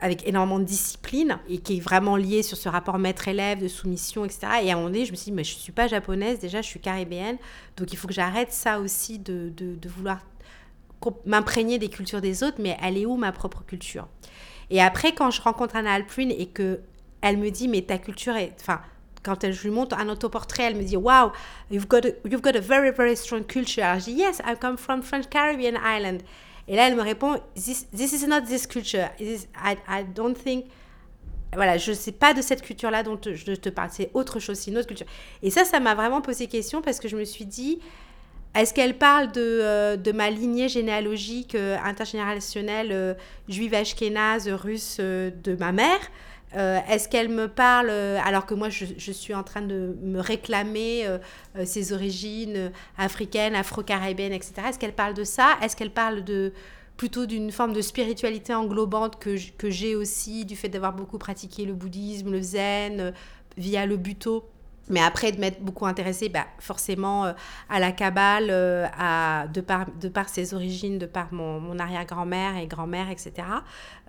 avec 0.06 0.28
énormément 0.28 0.60
de 0.60 0.65
discipline 0.65 1.39
et 1.50 1.58
qui 1.58 1.78
est 1.78 1.80
vraiment 1.80 2.15
lié 2.15 2.44
sur 2.44 2.58
ce 2.58 2.70
rapport 2.70 3.00
maître-élève, 3.00 3.60
de 3.60 3.68
soumission, 3.68 4.24
etc. 4.24 4.41
Et 4.62 4.70
à 4.70 4.74
un 4.74 4.76
moment 4.76 4.89
donné, 4.89 5.04
je 5.04 5.12
me 5.12 5.15
suis 5.15 5.32
dit, 5.32 5.36
mais 5.36 5.44
je 5.44 5.56
ne 5.56 5.60
suis 5.60 5.72
pas 5.72 5.88
japonaise, 5.88 6.38
déjà, 6.38 6.62
je 6.62 6.68
suis 6.68 6.80
caribéenne, 6.80 7.38
donc 7.76 7.91
il 7.91 7.98
faut 7.98 8.08
que 8.08 8.13
j'arrête 8.13 8.52
ça 8.52 8.80
aussi 8.80 9.18
de, 9.18 9.52
de, 9.58 9.89
vouloir 9.89 10.20
m'imprégner 11.26 11.80
des 11.80 11.89
cultures 11.89 12.22
des 12.22 12.44
autres, 12.44 12.58
mais 12.60 12.78
elle 12.84 13.00
est 13.00 13.08
où 13.08 13.15
ma 13.15 13.32
propre 13.32 13.63
culture? 13.63 14.08
Et 14.70 14.80
après, 14.80 15.13
quand 15.13 15.32
je 15.32 15.41
rencontre 15.41 15.76
Anna 15.76 15.94
Alprin 15.94 16.30
et 16.30 16.46
que 16.46 16.82
elle 17.22 17.38
me 17.38 17.50
dit, 17.50 17.68
mais 17.68 17.82
ta 17.82 17.98
culture 17.98 18.36
est... 18.36 18.54
Enfin, 18.62 18.82
quand 19.24 19.44
elle, 19.44 19.54
je 19.54 19.63
lui 19.63 19.72
montre 19.72 19.98
un 19.98 20.08
autoportrait, 20.08 20.65
elle 20.65 20.76
me 20.76 20.84
dit, 20.84 20.98
wow, 20.98 21.32
you've 21.72 21.88
got 21.88 22.06
a, 22.06 22.10
you've 22.30 22.44
got 22.44 22.56
a 22.56 22.62
very, 22.62 22.91
very 22.91 23.18
strong 23.18 23.44
culture. 23.44 23.96
Je 23.96 24.06
dis, 24.06 24.12
yes, 24.12 24.39
I 24.46 24.56
come 24.56 24.78
from 24.78 25.02
French 25.02 25.28
Caribbean 25.32 25.78
island. 25.84 26.22
Et 26.67 26.75
là, 26.75 26.88
elle 26.88 26.95
me 26.95 27.01
répond, 27.01 27.39
this, 27.56 27.88
this 27.95 28.12
is 28.13 28.28
not 28.28 28.41
this 28.41 28.65
culture. 28.67 29.10
I, 29.19 29.78
I 29.88 30.04
don't 30.04 30.36
think... 30.36 30.65
Voilà, 31.54 31.78
je 31.78 31.91
ne 31.91 31.95
sais 31.95 32.12
pas 32.12 32.34
de 32.34 32.41
cette 32.41 32.62
culture-là 32.62 33.04
dont 33.04 33.17
je 33.23 33.54
te 33.54 33.69
parle. 33.69 33.89
C'est 33.91 34.10
autre 34.13 34.39
chose, 34.39 34.58
c'est 34.58 34.71
une 34.71 34.78
autre 34.78 34.88
culture. 34.88 35.06
Et 35.41 35.49
ça, 35.49 35.63
ça 35.63 35.80
m'a 35.80 35.95
vraiment 35.95 36.21
posé 36.21 36.47
question 36.47 36.82
parce 36.82 36.99
que 36.99 37.08
je 37.08 37.15
me 37.15 37.23
suis 37.23 37.45
dit, 37.45 37.80
est-ce 38.56 38.73
qu'elle 38.73 38.97
parle 38.97 39.32
de, 39.34 39.41
euh, 39.41 39.97
de, 39.97 40.12
ma 40.13 40.30
lignée 40.30 40.69
généalogique 40.69 41.56
euh, 41.56 41.78
intergénérationnelle 41.84 42.91
euh, 42.93 43.13
juive 43.49 43.73
ashkénaze 43.73 44.47
russe 44.47 44.99
de 44.99 45.56
ma 45.60 45.73
mère? 45.73 45.99
Est-ce 46.56 47.10
qu'elle 47.10 47.30
me 47.30 47.48
parle, 47.48 47.89
alors 47.89 48.46
que 48.46 48.54
moi 48.54 48.70
je, 48.70 49.12
suis 49.12 49.34
en 49.34 49.44
train 49.44 49.62
de 49.62 49.98
me 50.02 50.20
réclamer 50.20 51.06
ses 51.65 51.94
origines 51.94 52.72
africaines, 52.98 53.56
afro-caribéennes, 53.56 54.34
etc. 54.34 54.54
Est-ce 54.70 54.80
qu'elle 54.80 54.96
parle 54.96 55.13
de 55.13 55.24
ça? 55.24 55.58
Est-ce 55.62 55.76
qu'elle 55.76 55.91
parle 55.91 56.24
de 56.24 56.54
plutôt 56.98 57.26
d'une 57.26 57.52
forme 57.52 57.74
de 57.74 57.82
spiritualité 57.82 58.54
englobante 58.54 59.20
que, 59.20 59.36
que 59.58 59.70
j'ai 59.70 59.96
aussi, 59.96 60.46
du 60.46 60.56
fait 60.56 60.70
d'avoir 60.70 60.94
beaucoup 60.94 61.18
pratiqué 61.18 61.65
le 61.65 61.74
bouddhisme, 61.74 62.32
le 62.32 62.41
zen, 62.41 63.13
via 63.58 63.86
le 63.86 63.98
buto? 63.98 64.50
Mais 64.88 65.02
après, 65.02 65.32
de 65.32 65.39
m'être 65.39 65.62
beaucoup 65.62 65.88
intéressée, 65.88 66.30
bah, 66.30 66.45
forcément, 66.60 67.26
euh, 67.26 67.34
à 67.69 67.80
la 67.80 67.91
Kabbale, 67.91 68.50
euh, 68.52 68.86
à, 68.98 69.48
de, 69.52 69.62
par, 69.62 69.88
de 70.00 70.10
par 70.10 70.30
ses 70.30 70.54
origines, 70.54 71.00
de 71.00 71.08
par 71.08 71.34
mon, 71.34 71.60
mon 71.60 71.80
arrière-grand-mère 71.80 72.58
et 72.58 72.67
grand-mère, 72.67 73.10
etc. 73.10 73.34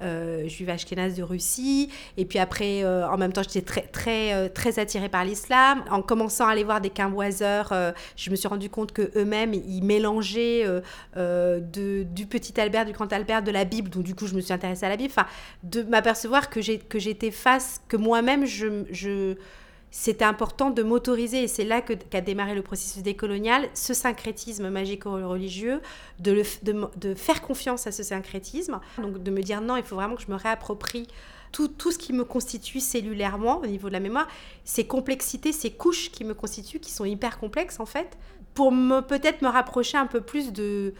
Euh, 0.02 0.46
juive 0.48 0.68
ashkénaze 0.68 1.14
de 1.14 1.22
Russie. 1.22 1.90
Et 2.18 2.26
puis 2.26 2.38
après, 2.38 2.84
euh, 2.84 3.08
en 3.08 3.16
même 3.16 3.32
temps, 3.32 3.42
j'étais 3.42 3.62
très, 3.62 3.82
très, 3.82 4.50
très 4.50 4.78
attirée 4.78 5.08
par 5.08 5.24
l'islam. 5.24 5.82
En 5.90 6.02
commençant 6.02 6.46
à 6.46 6.50
aller 6.50 6.64
voir 6.64 6.82
des 6.82 6.90
quimboiseurs, 6.90 7.72
je 8.16 8.30
me 8.30 8.36
suis 8.36 8.48
rendu 8.48 8.68
compte 8.68 8.92
qu'eux-mêmes, 8.92 9.54
ils 9.54 9.82
mélangeaient 9.82 10.66
de, 11.16 12.02
du 12.02 12.26
petit 12.26 12.60
Albert, 12.60 12.84
du 12.84 12.92
grand 12.92 13.10
Albert, 13.12 13.42
de 13.42 13.50
la 13.50 13.64
Bible. 13.64 13.88
Donc, 13.88 14.02
du 14.02 14.14
coup, 14.14 14.26
je 14.26 14.34
me 14.34 14.40
suis 14.40 14.52
intéressée 14.52 14.84
à 14.84 14.90
la 14.90 14.96
Bible. 14.96 15.12
Enfin, 15.16 15.28
de 15.62 15.82
m'apercevoir 15.82 16.50
que 16.50 16.60
j'étais 16.60 17.30
face, 17.30 17.80
que 17.88 17.96
moi-même, 17.96 18.44
je 18.44 19.36
c'était 19.90 20.24
important 20.24 20.70
de 20.70 20.82
m'autoriser, 20.82 21.44
et 21.44 21.48
c'est 21.48 21.64
là 21.64 21.80
qu'a 21.80 22.20
démarré 22.20 22.54
le 22.54 22.62
processus 22.62 23.02
décolonial, 23.02 23.68
ce 23.74 23.94
syncrétisme 23.94 24.68
magico-religieux, 24.68 25.80
de, 26.18 26.42
faire 27.14 27.40
confiance 27.40 27.86
à 27.86 27.92
ce 27.92 28.02
syncrétisme, 28.02 28.80
donc 28.98 29.22
de 29.22 29.30
me 29.30 29.42
dire 29.42 29.60
non, 29.60 29.76
il 29.76 29.82
faut 29.82 29.96
vraiment 29.96 30.16
que 30.16 30.22
je 30.22 30.30
me 30.30 30.36
réapproprie 30.36 31.06
tout, 31.52 31.90
ce 31.90 31.96
qui 31.96 32.12
me 32.12 32.24
constitue 32.24 32.80
cellulairement 32.80 33.60
au 33.60 33.66
niveau 33.66 33.88
de 33.88 33.94
la 33.94 34.00
mémoire, 34.00 34.28
ces 34.64 34.86
complexités, 34.86 35.52
ces 35.52 35.70
couches 35.70 36.10
qui 36.10 36.24
me 36.24 36.34
constituent, 36.34 36.80
qui 36.80 36.90
sont 36.90 37.06
hyper 37.06 37.38
complexes 37.38 37.80
en 37.80 37.86
fait, 37.86 38.18
pour 38.52 38.72
peut-être 39.08 39.40
me 39.40 39.48
rapprocher 39.48 39.96
un 39.96 40.06
peu 40.06 40.20
plus 40.20 40.52
de, 40.52 40.92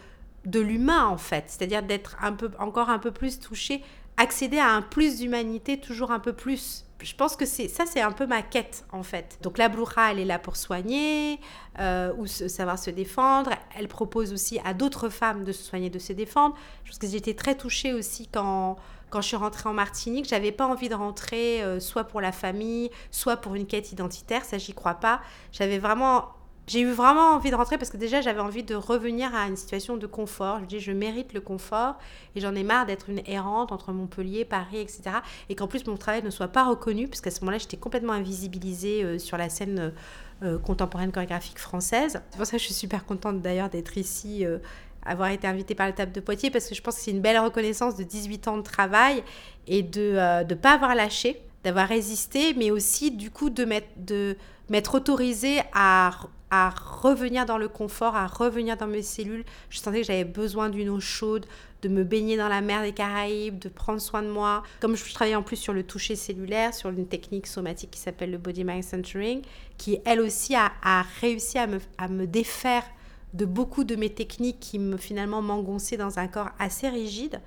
l'humain 0.54 1.06
en 1.06 1.18
fait, 1.18 1.44
c'est-à-dire 1.48 1.82
d'être 1.82 2.16
encore 2.58 2.88
un 2.88 2.98
peu 2.98 3.10
plus 3.10 3.40
touché, 3.40 3.82
accéder 4.16 4.58
à 4.58 4.70
un 4.70 4.80
plus 4.80 5.18
d'humanité, 5.18 5.78
toujours 5.78 6.12
un 6.12 6.20
peu 6.20 6.32
plus 6.32 6.85
je 7.02 7.14
pense 7.14 7.36
que 7.36 7.44
ça, 7.44 7.84
c'est 7.86 8.00
un 8.00 8.12
peu 8.12 8.26
ma 8.26 8.42
quête 8.42 8.84
en 8.92 9.02
fait. 9.02 9.38
Donc 9.42 9.58
la 9.58 9.68
Bloucha, 9.68 10.12
elle 10.12 10.18
est 10.18 10.24
là 10.24 10.38
pour 10.38 10.56
soigner 10.56 11.38
euh, 11.78 12.12
ou 12.16 12.26
savoir 12.26 12.78
se 12.78 12.90
défendre. 12.90 13.50
Elle 13.78 13.88
propose 13.88 14.32
aussi 14.32 14.58
à 14.64 14.74
d'autres 14.74 15.08
femmes 15.08 15.44
de 15.44 15.52
se 15.52 15.62
soigner, 15.62 15.90
de 15.90 15.98
se 15.98 16.12
défendre. 16.12 16.56
Je 16.84 16.90
pense 16.90 16.98
que 16.98 17.06
j'étais 17.06 17.34
très 17.34 17.54
touchée 17.54 17.92
aussi 17.92 18.28
quand 18.28 18.76
quand 19.10 19.20
je 19.20 19.28
suis 19.28 19.36
rentrée 19.36 19.68
en 19.68 19.72
Martinique. 19.72 20.26
J'avais 20.28 20.52
pas 20.52 20.66
envie 20.66 20.88
de 20.88 20.94
rentrer 20.94 21.62
euh, 21.62 21.80
soit 21.80 22.04
pour 22.04 22.20
la 22.20 22.32
famille, 22.32 22.90
soit 23.10 23.36
pour 23.36 23.54
une 23.54 23.66
quête 23.66 23.92
identitaire. 23.92 24.44
Ça, 24.44 24.58
j'y 24.58 24.74
crois 24.74 24.94
pas. 24.94 25.20
J'avais 25.52 25.78
vraiment 25.78 26.32
j'ai 26.66 26.80
eu 26.80 26.90
vraiment 26.90 27.34
envie 27.34 27.50
de 27.50 27.54
rentrer 27.54 27.78
parce 27.78 27.90
que 27.90 27.96
déjà 27.96 28.20
j'avais 28.20 28.40
envie 28.40 28.64
de 28.64 28.74
revenir 28.74 29.32
à 29.34 29.46
une 29.46 29.56
situation 29.56 29.96
de 29.96 30.06
confort. 30.06 30.58
Je 30.60 30.64
dis 30.64 30.80
je 30.80 30.90
mérite 30.90 31.32
le 31.32 31.40
confort 31.40 31.94
et 32.34 32.40
j'en 32.40 32.56
ai 32.56 32.64
marre 32.64 32.86
d'être 32.86 33.08
une 33.08 33.20
errante 33.26 33.70
entre 33.70 33.92
Montpellier, 33.92 34.44
Paris, 34.44 34.78
etc. 34.78 35.02
Et 35.48 35.54
qu'en 35.54 35.68
plus 35.68 35.86
mon 35.86 35.96
travail 35.96 36.24
ne 36.24 36.30
soit 36.30 36.48
pas 36.48 36.64
reconnu 36.64 37.06
parce 37.06 37.20
qu'à 37.20 37.30
ce 37.30 37.40
moment-là 37.42 37.58
j'étais 37.58 37.76
complètement 37.76 38.14
invisibilisée 38.14 39.04
euh, 39.04 39.18
sur 39.20 39.36
la 39.36 39.48
scène 39.48 39.92
euh, 40.42 40.58
contemporaine 40.58 41.12
chorégraphique 41.12 41.60
française. 41.60 42.20
C'est 42.30 42.36
pour 42.36 42.46
ça 42.46 42.52
que 42.52 42.58
je 42.58 42.64
suis 42.64 42.74
super 42.74 43.06
contente 43.06 43.40
d'ailleurs 43.40 43.70
d'être 43.70 43.96
ici. 43.96 44.44
Euh, 44.44 44.58
avoir 45.08 45.28
été 45.28 45.46
invitée 45.46 45.76
par 45.76 45.86
la 45.86 45.92
table 45.92 46.10
de 46.10 46.18
Poitiers 46.18 46.50
parce 46.50 46.66
que 46.66 46.74
je 46.74 46.82
pense 46.82 46.96
que 46.96 47.00
c'est 47.00 47.12
une 47.12 47.20
belle 47.20 47.38
reconnaissance 47.38 47.94
de 47.94 48.02
18 48.02 48.48
ans 48.48 48.56
de 48.56 48.62
travail 48.62 49.22
et 49.68 49.84
de 49.84 50.14
ne 50.44 50.54
pas 50.54 50.72
avoir 50.72 50.96
lâché, 50.96 51.40
d'avoir 51.62 51.86
résisté, 51.86 52.54
mais 52.54 52.72
aussi 52.72 53.12
du 53.12 53.30
coup 53.30 53.48
de 53.48 53.64
m'être 53.64 53.86
de, 53.98 54.36
autorisée 54.92 55.60
à 55.72 56.10
à 56.50 56.70
revenir 56.70 57.46
dans 57.46 57.58
le 57.58 57.68
confort, 57.68 58.14
à 58.14 58.26
revenir 58.26 58.76
dans 58.76 58.86
mes 58.86 59.02
cellules. 59.02 59.44
Je 59.70 59.78
sentais 59.78 60.00
que 60.00 60.06
j'avais 60.06 60.24
besoin 60.24 60.68
d'une 60.68 60.88
eau 60.88 61.00
chaude, 61.00 61.46
de 61.82 61.88
me 61.88 62.04
baigner 62.04 62.36
dans 62.36 62.48
la 62.48 62.60
mer 62.60 62.82
des 62.82 62.92
Caraïbes, 62.92 63.58
de 63.58 63.68
prendre 63.68 64.00
soin 64.00 64.22
de 64.22 64.28
moi. 64.28 64.62
Comme 64.80 64.96
je 64.96 65.14
travaillais 65.14 65.36
en 65.36 65.42
plus 65.42 65.56
sur 65.56 65.72
le 65.72 65.82
toucher 65.82 66.16
cellulaire, 66.16 66.74
sur 66.74 66.90
une 66.90 67.06
technique 67.06 67.46
somatique 67.46 67.90
qui 67.90 68.00
s'appelle 68.00 68.30
le 68.30 68.38
Body 68.38 68.64
Mind 68.64 68.84
Centering, 68.84 69.42
qui 69.76 69.98
elle 70.04 70.20
aussi 70.20 70.54
a, 70.54 70.72
réussi 71.20 71.58
à 71.58 71.66
me, 71.66 72.26
défaire 72.26 72.84
de 73.34 73.44
beaucoup 73.44 73.84
de 73.84 73.96
mes 73.96 74.10
techniques 74.10 74.60
qui 74.60 74.78
me 74.78 74.96
finalement 74.96 75.42
m'engonçaient 75.42 75.96
dans 75.96 76.18
un 76.18 76.28
corps 76.28 76.50
assez 76.58 76.88
rigide 76.88 77.40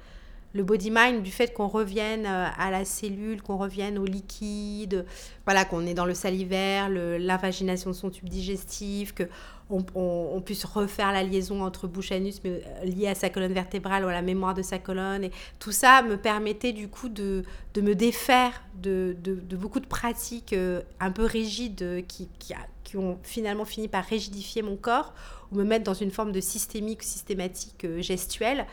le 0.54 0.64
body 0.64 0.92
mind 0.92 1.22
du 1.22 1.32
fait 1.32 1.54
qu'on 1.54 1.68
revienne 1.68 2.26
euh, 2.26 2.48
à 2.58 2.72
la 2.72 2.86
cellule, 2.86 3.42
qu'on 3.42 3.58
revienne 3.58 3.98
au 3.98 4.06
liquide, 4.06 5.06
voilà, 5.46 5.66
qu'on 5.66 5.86
est 5.86 5.94
dans 5.94 6.06
le 6.06 6.14
salivaire, 6.14 6.90
l'invagination 6.90 7.92
de 7.92 7.96
son 7.96 8.10
tube 8.10 8.30
digestif, 8.30 9.14
que 9.14 9.24
on, 9.72 10.42
puisse 10.44 10.66
refaire 10.66 11.12
la 11.12 11.22
liaison 11.22 11.62
entre 11.62 11.88
bouche 11.88 12.12
anus 12.12 12.42
mais 12.44 12.64
euh, 12.66 12.86
liée 12.86 13.08
à 13.08 13.14
sa 13.14 13.30
colonne 13.30 13.54
vertébrale 13.54 14.04
ou 14.04 14.08
à 14.08 14.14
la 14.14 14.24
mémoire 14.24 14.56
de 14.56 14.64
sa 14.64 14.80
colonne. 14.80 15.26
Et 15.26 15.32
tout 15.60 15.72
ça 15.72 16.02
me 16.02 16.18
permettait 16.18 16.74
du 16.74 16.88
coup 16.88 17.08
de, 17.08 17.44
de 17.76 17.82
me 17.82 17.94
défaire 17.94 18.64
de, 18.82 19.16
de, 19.22 19.56
beaucoup 19.56 19.80
de 19.80 19.86
pratiques 19.86 20.54
euh, 20.54 20.82
un 21.00 21.12
peu 21.12 21.24
rigides 21.24 22.04
qui, 22.08 22.30
qui, 22.40 22.56
qui, 22.84 22.98
ont 22.98 23.20
finalement 23.22 23.66
fini 23.66 23.88
par 23.88 24.06
rigidifier 24.06 24.64
mon 24.64 24.76
corps 24.76 25.14
ou 25.52 25.58
me 25.58 25.64
mettre 25.64 25.84
dans 25.84 25.94
une 25.94 26.10
forme 26.12 26.32
de 26.32 26.42
systémique 26.42 27.04
systématique 27.04 27.86
gestuelle 28.00 28.66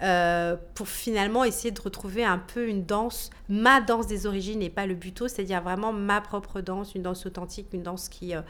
euh, 0.00 0.56
pour 0.74 0.88
finalement 0.88 1.44
essayer 1.44 1.70
de 1.70 1.80
retrouver 1.80 2.24
un 2.24 2.38
peu 2.38 2.66
une 2.66 2.84
danse, 2.84 3.30
ma 3.48 3.80
danse 3.80 4.08
des 4.08 4.26
origines 4.26 4.60
et 4.60 4.70
pas 4.70 4.86
le 4.86 4.94
buto, 4.94 5.28
c'est-à-dire 5.28 5.62
vraiment 5.62 5.92
ma 5.92 6.20
propre 6.20 6.60
danse, 6.60 6.96
une 6.96 7.02
danse 7.02 7.24
authentique, 7.24 7.68
une 7.72 7.84
danse 7.84 8.08
qui, 8.08 8.34
euh, 8.34 8.40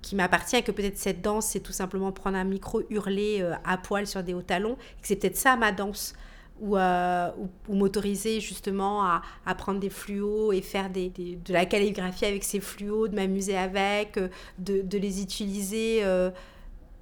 qui 0.00 0.16
m'appartient 0.16 0.56
et 0.56 0.62
que 0.62 0.72
peut-être 0.72 0.96
cette 0.96 1.20
danse, 1.20 1.46
c'est 1.46 1.60
tout 1.60 1.72
simplement 1.72 2.10
prendre 2.10 2.38
un 2.38 2.44
micro, 2.44 2.82
hurler 2.88 3.42
euh, 3.42 3.54
à 3.64 3.76
poil 3.76 4.06
sur 4.06 4.22
des 4.22 4.32
hauts 4.32 4.40
talons, 4.40 4.76
que 4.76 4.80
c'est 5.02 5.16
peut-être 5.16 5.36
ça 5.36 5.56
ma 5.56 5.72
danse. 5.72 6.14
Ou, 6.60 6.76
ou, 6.76 7.74
m'autoriser 7.74 8.40
justement 8.40 9.02
à, 9.04 9.22
à, 9.44 9.56
prendre 9.56 9.80
des 9.80 9.90
fluos 9.90 10.52
et 10.52 10.62
faire 10.62 10.88
des, 10.88 11.10
de 11.10 11.52
la 11.52 11.66
calligraphie 11.66 12.26
avec 12.26 12.44
ces 12.44 12.60
fluos, 12.60 13.08
de 13.08 13.16
m'amuser 13.16 13.56
avec, 13.56 14.20
de, 14.60 14.96
les 14.96 15.20
utiliser 15.20 16.04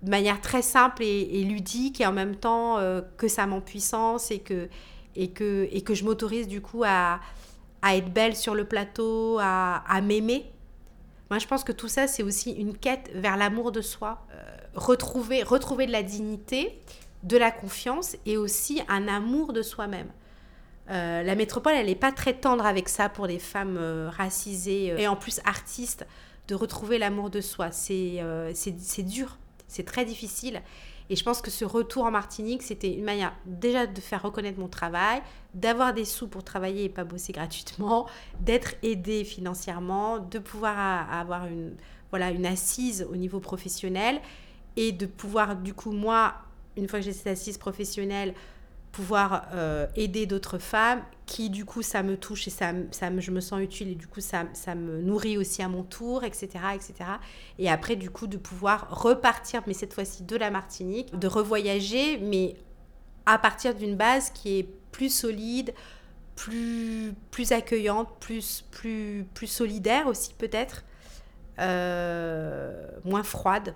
de 0.03 0.11
manière 0.11 0.41
très 0.41 0.63
simple 0.63 1.03
et, 1.03 1.45
ludique 1.45 2.01
et 2.01 2.07
en 2.07 2.13
même 2.13 2.37
temps 2.37 2.79
euh, 2.79 3.01
que 3.17 3.29
ça 3.29 3.47
puissance 3.65 4.31
et 4.31 4.41
que, 4.41 4.69
et 5.15 5.31
que, 5.31 5.69
et 5.71 5.83
que 5.83 5.95
je 5.95 6.05
m'autorise 6.05 6.49
du 6.49 6.61
coup 6.61 6.83
à, 6.85 7.21
à, 7.83 7.97
être 7.97 8.13
belle 8.13 8.35
sur 8.35 8.55
le 8.55 8.65
plateau, 8.65 9.39
à, 9.41 9.85
à 9.87 10.01
m'aimer. 10.01 10.51
Moi, 11.31 11.39
je 11.39 11.47
pense 11.47 11.65
que 11.65 11.73
tout 11.73 11.89
ça, 11.89 12.07
c'est 12.07 12.23
aussi 12.23 12.51
une 12.51 12.77
quête 12.77 13.11
vers 13.15 13.37
l'amour 13.37 13.73
de 13.73 13.81
soi. 13.81 14.27
Euh, 14.33 14.43
retrouver, 14.75 15.43
retrouver 15.43 15.87
de 15.87 15.93
la 15.93 16.03
dignité, 16.03 16.79
de 17.23 17.37
la 17.37 17.51
confiance 17.51 18.17
et 18.27 18.37
aussi 18.37 18.83
un 18.89 19.07
amour 19.07 19.53
de 19.53 19.63
soi-même. 19.63 20.09
Euh, 20.91 21.23
la 21.23 21.35
métropole, 21.37 21.75
elle 21.75 21.87
n'est 21.87 21.95
pas 21.95 22.11
très 22.11 22.35
tendre 22.35 22.67
avec 22.67 22.89
ça 22.89 23.09
pour 23.09 23.27
les 23.27 23.39
femmes 23.39 23.79
racisées 24.11 24.95
et 24.99 25.07
en 25.07 25.15
plus 25.15 25.41
artistes, 25.45 26.05
de 26.49 26.57
retrouver 26.57 26.99
l'amour 26.99 27.31
de 27.31 27.41
soi. 27.41 27.71
C'est 27.71 28.21
c'est 28.53 29.03
dur 29.05 29.39
c'est 29.73 29.85
très 29.85 30.05
difficile. 30.05 30.63
Et 31.09 31.17
je 31.17 31.25
pense 31.25 31.41
que 31.41 31.51
ce 31.51 31.65
retour 31.65 32.05
en 32.05 32.11
Martinique, 32.11 32.63
c'était 32.63 32.93
une 32.93 33.05
manière 33.05 33.35
déjà 33.47 33.87
de 33.87 34.01
faire 34.01 34.23
reconnaître 34.23 34.59
mon 34.59 34.69
travail, 34.69 35.21
d'avoir 35.55 35.95
des 35.95 36.05
sous 36.05 36.29
pour 36.29 36.45
travailler 36.45 36.85
et 36.85 36.89
pas 36.89 37.05
bosser 37.05 37.33
gratuitement, 37.33 38.07
d'être 38.41 38.75
aidé 38.83 39.25
financièrement, 39.25 40.19
de 40.19 40.39
pouvoir 40.39 41.13
avoir 41.13 41.47
une, 41.47 41.75
voilà, 42.11 42.31
une 42.31 42.47
assise 42.47 43.07
au 43.11 43.17
niveau 43.17 43.41
professionnel 43.41 44.21
et 44.77 44.93
de 44.93 45.07
pouvoir, 45.07 45.57
du 45.57 45.75
coup, 45.75 45.93
moi, 45.93 46.35
une 46.77 46.87
fois 46.87 46.99
que 47.01 47.05
j'ai 47.05 47.13
cette 47.13 47.27
assise 47.27 47.59
professionnelle, 47.59 48.35
pouvoir 48.93 49.49
euh, 49.55 49.87
aider 49.97 50.27
d'autres 50.27 50.59
femmes 50.59 51.03
qui 51.25 51.49
du 51.49 51.65
coup 51.65 51.81
ça 51.81 52.03
me 52.03 52.17
touche 52.19 52.47
et 52.47 52.51
ça, 52.51 52.73
ça 52.91 53.09
je 53.19 53.31
me 53.31 53.41
sens 53.41 53.61
utile 53.61 53.89
et 53.89 53.95
du 53.95 54.07
coup 54.07 54.21
ça, 54.21 54.45
ça 54.53 54.75
me 54.75 55.01
nourrit 55.01 55.39
aussi 55.39 55.63
à 55.63 55.69
mon 55.69 55.83
tour 55.83 56.25
etc 56.25 56.49
etc 56.75 56.95
et 57.59 57.71
après 57.71 57.97
du 57.97 58.11
coup 58.11 58.27
de 58.27 58.37
pouvoir 58.37 59.03
repartir 59.03 59.63
mais 59.67 59.73
cette 59.73 59.95
fois-ci 59.95 60.25
de 60.25 60.37
la 60.37 60.51
Martinique 60.51 61.19
de 61.19 61.27
revoyager 61.27 62.19
mais 62.19 62.55
à 63.25 63.39
partir 63.39 63.75
d'une 63.75 63.97
base 63.97 64.29
qui 64.31 64.59
est 64.59 64.69
plus 64.93 65.13
solide 65.13 65.73
plus 66.37 67.15
plus 67.31 67.53
accueillante 67.53 68.09
plus 68.21 68.63
plus 68.71 69.25
plus 69.33 69.47
solidaire 69.47 70.07
aussi 70.07 70.35
peut-être 70.35 70.85
euh, 71.61 72.89
moins 73.05 73.23
froide 73.23 73.75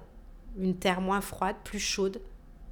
une 0.58 0.76
terre 0.76 1.00
moins 1.00 1.22
froide 1.22 1.56
plus 1.64 1.80
chaude 1.80 2.20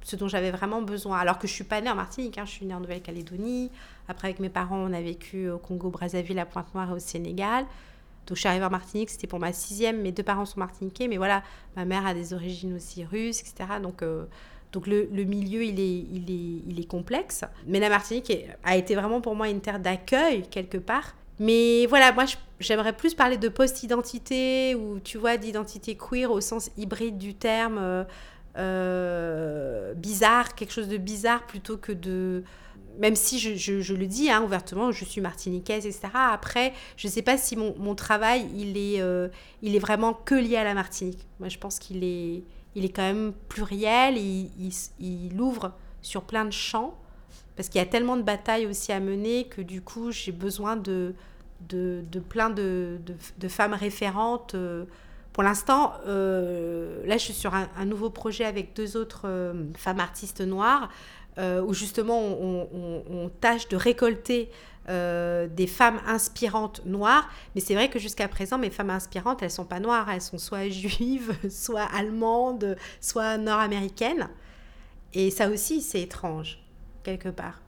ce 0.05 0.15
dont 0.15 0.27
j'avais 0.27 0.51
vraiment 0.51 0.83
besoin. 0.83 1.17
Alors 1.17 1.39
que 1.39 1.47
je 1.47 1.53
suis 1.53 1.63
pas 1.63 1.81
née 1.81 1.89
en 1.89 1.95
Martinique, 1.95 2.37
hein, 2.37 2.45
je 2.45 2.51
suis 2.51 2.65
née 2.65 2.75
en 2.75 2.79
Nouvelle-Calédonie. 2.79 3.71
Après, 4.07 4.27
avec 4.27 4.39
mes 4.39 4.49
parents, 4.49 4.77
on 4.77 4.93
a 4.93 5.01
vécu 5.01 5.49
au 5.49 5.57
Congo, 5.57 5.89
Brazzaville, 5.89 6.37
à 6.37 6.45
Pointe-Noire 6.45 6.91
et 6.91 6.93
au 6.93 6.99
Sénégal. 6.99 7.65
Donc, 8.27 8.35
je 8.37 8.41
suis 8.41 8.47
arrivée 8.47 8.65
en 8.65 8.69
Martinique, 8.69 9.09
c'était 9.09 9.25
pour 9.27 9.39
ma 9.39 9.51
sixième. 9.51 10.01
Mes 10.01 10.11
deux 10.11 10.23
parents 10.23 10.45
sont 10.45 10.59
martiniquais, 10.59 11.07
mais 11.07 11.17
voilà, 11.17 11.41
ma 11.75 11.85
mère 11.85 12.05
a 12.05 12.13
des 12.13 12.33
origines 12.33 12.75
aussi 12.75 13.03
russes, 13.03 13.41
etc. 13.41 13.79
Donc, 13.81 14.03
euh, 14.03 14.25
donc 14.73 14.85
le, 14.85 15.09
le 15.11 15.23
milieu, 15.23 15.63
il 15.63 15.79
est, 15.79 15.97
il, 16.11 16.29
est, 16.29 16.61
il 16.67 16.79
est 16.79 16.87
complexe. 16.87 17.43
Mais 17.65 17.79
la 17.79 17.89
Martinique 17.89 18.31
a 18.63 18.77
été 18.77 18.93
vraiment 18.93 19.21
pour 19.21 19.35
moi 19.35 19.49
une 19.49 19.61
terre 19.61 19.79
d'accueil, 19.79 20.43
quelque 20.49 20.77
part. 20.77 21.15
Mais 21.39 21.87
voilà, 21.87 22.11
moi, 22.13 22.25
j'aimerais 22.59 22.93
plus 22.93 23.15
parler 23.15 23.37
de 23.37 23.49
post-identité 23.49 24.75
ou, 24.75 24.99
tu 24.99 25.17
vois, 25.17 25.37
d'identité 25.37 25.97
queer 25.97 26.31
au 26.31 26.41
sens 26.41 26.69
hybride 26.77 27.17
du 27.17 27.33
terme. 27.33 27.77
euh, 27.79 28.03
euh, 28.57 29.93
bizarre, 29.93 30.55
quelque 30.55 30.71
chose 30.73 30.87
de 30.87 30.97
bizarre 30.97 31.45
plutôt 31.47 31.77
que 31.77 31.91
de... 31.91 32.43
Même 32.99 33.15
si 33.17 33.39
je, 33.39 33.55
je- 33.55 33.93
le 33.93 34.07
dis 34.07 34.29
hein, 34.31 34.41
ouvertement, 34.41 34.91
je 34.91 35.03
suis 35.03 35.19
martiniquaise, 35.19 35.85
etc. 35.85 36.31
Après, 36.31 36.73
je 36.95 37.07
ne 37.07 37.11
sais 37.11 37.21
pas 37.21 37.37
si 37.37 37.57
mon, 37.57 37.75
mon 37.77 37.93
travail, 37.93 38.47
il 38.55 38.77
est, 38.77 39.01
euh, 39.01 39.27
il 39.61 39.75
est 39.75 39.79
vraiment 39.79 40.13
que 40.13 40.33
lié 40.35 40.55
à 40.55 40.63
la 40.63 40.73
Martinique. 40.73 41.27
Moi, 41.41 41.49
je 41.49 41.57
pense 41.57 41.77
qu'il 41.79 42.03
est, 42.05 42.43
il 42.73 42.85
est 42.85 42.89
quand 42.89 43.01
même 43.01 43.33
pluriel, 43.49 44.17
il, 44.17 44.49
il, 44.57 44.71
il 45.05 45.41
ouvre 45.41 45.73
sur 46.01 46.23
plein 46.23 46.45
de 46.45 46.51
champs, 46.51 46.97
parce 47.55 47.69
qu'il 47.69 47.79
y 47.79 47.81
a 47.81 47.87
tellement 47.87 48.17
de 48.17 48.21
batailles 48.21 48.65
aussi 48.65 48.91
à 48.91 48.99
mener 48.99 49.45
que 49.45 49.61
du 49.61 49.81
coup, 49.81 50.11
j'ai 50.11 50.31
besoin 50.31 50.75
de, 50.75 51.15
de, 51.69 52.03
de 52.11 52.19
plein 52.19 52.49
de, 52.49 52.99
de, 53.05 53.15
de 53.37 53.47
femmes 53.47 53.73
référentes. 53.73 54.55
euh, 54.55 54.85
pour 55.35 55.43
l'instant, 55.43 55.91
euh, 56.07 57.05
là, 57.05 57.17
je 57.17 57.23
suis 57.25 57.33
sur 57.33 57.53
un, 57.53 57.83
nouveau 57.83 58.09
projet 58.09 58.45
avec 58.45 58.73
deux 58.73 58.95
autres 58.95 59.23
euh, 59.25 59.65
femmes 59.75 59.99
artistes 59.99 60.39
noires, 60.39 60.87
euh, 61.37 61.61
où 61.61 61.73
justement, 61.73 62.17
on, 62.21 62.69
on- 63.11 63.29
tâche 63.41 63.67
de 63.67 63.75
récolter 63.75 64.49
des 64.87 65.67
femmes 65.67 65.99
inspirantes 66.07 66.85
noires. 66.85 67.27
Mais 67.53 67.59
c'est 67.59 67.73
vrai 67.73 67.89
que 67.89 67.99
jusqu'à 67.99 68.29
présent, 68.29 68.57
mes 68.57 68.69
femmes 68.69 68.91
inspirantes, 68.91 69.43
elles 69.43 69.51
sont 69.51 69.65
pas 69.65 69.81
noires, 69.81 70.09
elles 70.09 70.21
sont 70.21 70.37
soit 70.37 70.69
juives, 70.69 71.35
soit 71.49 71.83
allemandes, 71.93 72.77
soit 73.01 73.37
nord-américaines. 73.37 74.29
Et 75.13 75.31
ça 75.31 75.49
aussi, 75.49 75.81
c'est 75.81 76.01
étrange, 76.01 76.59
quelque 77.03 77.27
part. 77.27 77.64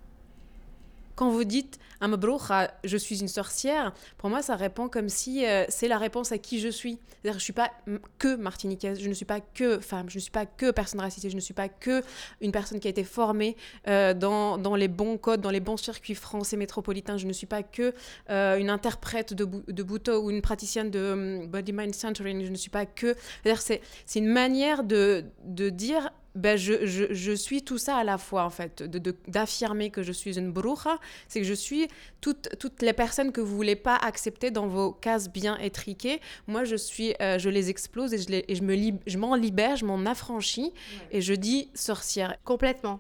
Quand 1.18 1.32
vous 1.32 1.46
dites 1.46 1.80
un 2.00 2.10
mabroucha, 2.10 2.72
je 2.84 2.96
suis 2.96 3.22
une 3.22 3.28
sorcière, 3.28 3.92
pour 4.20 4.30
moi 4.30 4.44
ça 4.44 4.56
répond 4.56 4.88
comme 4.88 5.10
si 5.10 5.48
euh, 5.48 5.66
c'est 5.68 5.88
la 5.88 5.98
réponse 5.98 6.32
à 6.32 6.38
qui 6.38 6.60
je 6.60 6.68
suis. 6.68 7.00
C'est-à-dire 7.10 7.40
je 7.40 7.44
suis 7.44 7.54
pas 7.54 7.72
que 8.20 8.36
martiniquaise, 8.36 9.00
je 9.02 9.10
ne 9.10 9.16
suis 9.16 9.26
pas 9.26 9.40
que 9.40 9.80
femme, 9.80 10.12
je 10.12 10.18
ne 10.18 10.22
suis 10.22 10.30
pas 10.30 10.46
que 10.46 10.70
personne 10.70 11.00
racisée, 11.00 11.32
je 11.32 11.36
ne 11.36 11.42
suis 11.42 11.56
pas 11.56 11.70
que 11.70 12.04
une 12.40 12.52
personne 12.52 12.80
qui 12.80 12.88
a 12.88 12.92
été 12.92 13.04
formée 13.04 13.58
euh, 13.88 14.14
dans, 14.14 14.76
les 14.76 14.88
bons 14.88 15.18
codes, 15.18 15.42
dans 15.42 15.50
les 15.50 15.60
bons 15.60 15.78
circuits 15.78 16.14
français 16.14 16.56
métropolitains, 16.56 17.18
je 17.18 17.26
ne 17.26 17.34
suis 17.34 17.48
pas 17.48 17.64
que 17.64 17.96
euh, 18.30 18.58
une 18.58 18.70
interprète 18.70 19.34
de, 19.34 19.46
de 19.46 20.12
ou 20.18 20.30
une 20.30 20.44
praticienne 20.44 20.92
de 20.92 21.14
hum, 21.14 21.48
Body 21.48 21.74
Mind 21.74 21.96
Centering, 21.96 22.46
je 22.46 22.52
ne 22.52 22.58
suis 22.58 22.70
pas 22.70 22.86
que... 22.86 23.16
C'est-à-dire 23.42 23.62
c'est 23.64 23.82
une 24.20 24.28
manière 24.28 24.84
de 24.84 25.24
dire 25.72 26.12
ben 26.38 26.58
je, 26.58 26.86
je, 26.86 27.14
je 27.14 27.32
suis 27.34 27.64
tout 27.64 27.78
ça 27.78 27.98
à 27.98 28.04
la 28.04 28.18
fois, 28.18 28.44
en 28.46 28.50
fait, 28.50 28.84
de- 28.84 29.00
de- 29.00 29.16
d'affirmer 29.28 29.90
que 29.90 30.04
je 30.04 30.12
suis 30.12 30.38
une 30.38 30.52
bruja, 30.52 30.98
c'est 31.28 31.42
que 31.42 31.46
je 31.48 31.54
suis 31.54 31.88
toutes, 32.22 32.50
toutes 32.60 32.82
les 32.82 32.94
personnes 32.94 33.32
que 33.32 33.42
vous 33.42 33.56
voulez 33.56 33.76
pas 33.76 33.96
accepter 33.96 34.52
dans 34.52 34.68
vos 34.68 34.92
cases 34.92 35.30
bien 35.30 35.58
étriquées. 35.58 36.22
Moi, 36.48 36.64
je 36.64 36.76
suis, 36.76 37.14
euh, 37.22 37.38
je 37.40 37.50
les 37.50 37.70
explose 37.70 38.14
et 38.14 38.20
je, 38.20 38.30
les- 38.30 38.46
et 38.48 38.56
je 38.56 38.64
me 38.64 38.76
lib- 38.76 39.02
je 39.08 39.18
m'en 39.18 39.36
libère, 39.36 39.76
je 39.76 39.86
m'en 39.86 40.06
affranchis 40.06 40.72
et 41.12 41.22
je 41.22 41.34
dis 41.34 41.70
sorcière. 41.74 42.38
Complètement. 42.46 43.00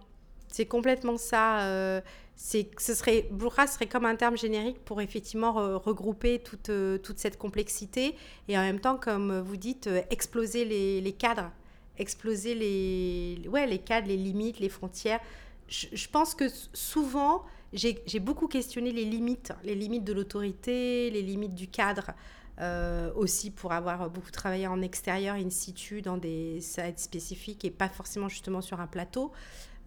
C'est 0.50 0.66
complètement 0.66 1.18
ça. 1.18 1.62
euh, 1.62 2.02
c'est, 2.40 2.70
ce 2.78 2.94
serait, 2.94 3.28
Bruja 3.32 3.66
serait 3.66 3.88
comme 3.88 4.06
un 4.06 4.16
terme 4.16 4.38
générique 4.38 4.78
pour 4.86 5.02
effectivement 5.02 5.54
re- 5.54 5.74
regrouper 5.82 6.38
toute, 6.40 6.70
euh, 6.70 7.00
toute 7.00 7.18
cette 7.18 7.36
complexité 7.38 8.14
et 8.48 8.56
en 8.58 8.62
même 8.62 8.80
temps, 8.80 8.96
comme 8.98 9.40
vous 9.40 9.58
dites, 9.58 9.88
euh, 9.88 10.02
exploser 10.12 10.64
les, 10.64 11.02
les 11.02 11.12
cadres, 11.14 11.50
exploser 11.98 12.56
les, 12.56 13.48
ouais, 13.50 13.68
les 13.68 13.80
cadres, 13.80 14.08
les 14.08 14.18
limites, 14.18 14.60
les 14.60 14.70
frontières. 14.70 15.20
Je, 15.68 16.08
pense 16.08 16.34
que 16.34 16.46
souvent, 16.74 17.44
j'ai 17.74 18.20
beaucoup 18.20 18.48
questionné 18.48 18.92
les 18.92 19.04
limites, 19.04 19.52
les 19.64 19.76
limites 19.76 20.06
de 20.06 20.14
l'autorité, 20.14 21.10
les 21.10 21.22
limites 21.22 21.56
du 21.56 21.68
cadre. 21.68 22.12
euh, 22.60 23.12
aussi 23.16 23.52
pour 23.52 23.72
avoir 23.72 24.10
beaucoup 24.10 24.32
travaillé 24.32 24.68
en 24.68 24.82
extérieur, 24.82 25.36
in 25.36 25.50
situ, 25.50 26.02
dans 26.02 26.18
des 26.18 26.60
sites 26.62 27.00
spécifiques 27.00 27.64
et 27.66 27.72
pas 27.72 27.90
forcément 27.90 28.30
justement 28.30 28.62
sur 28.62 28.80
un 28.80 28.88
plateau 28.88 29.32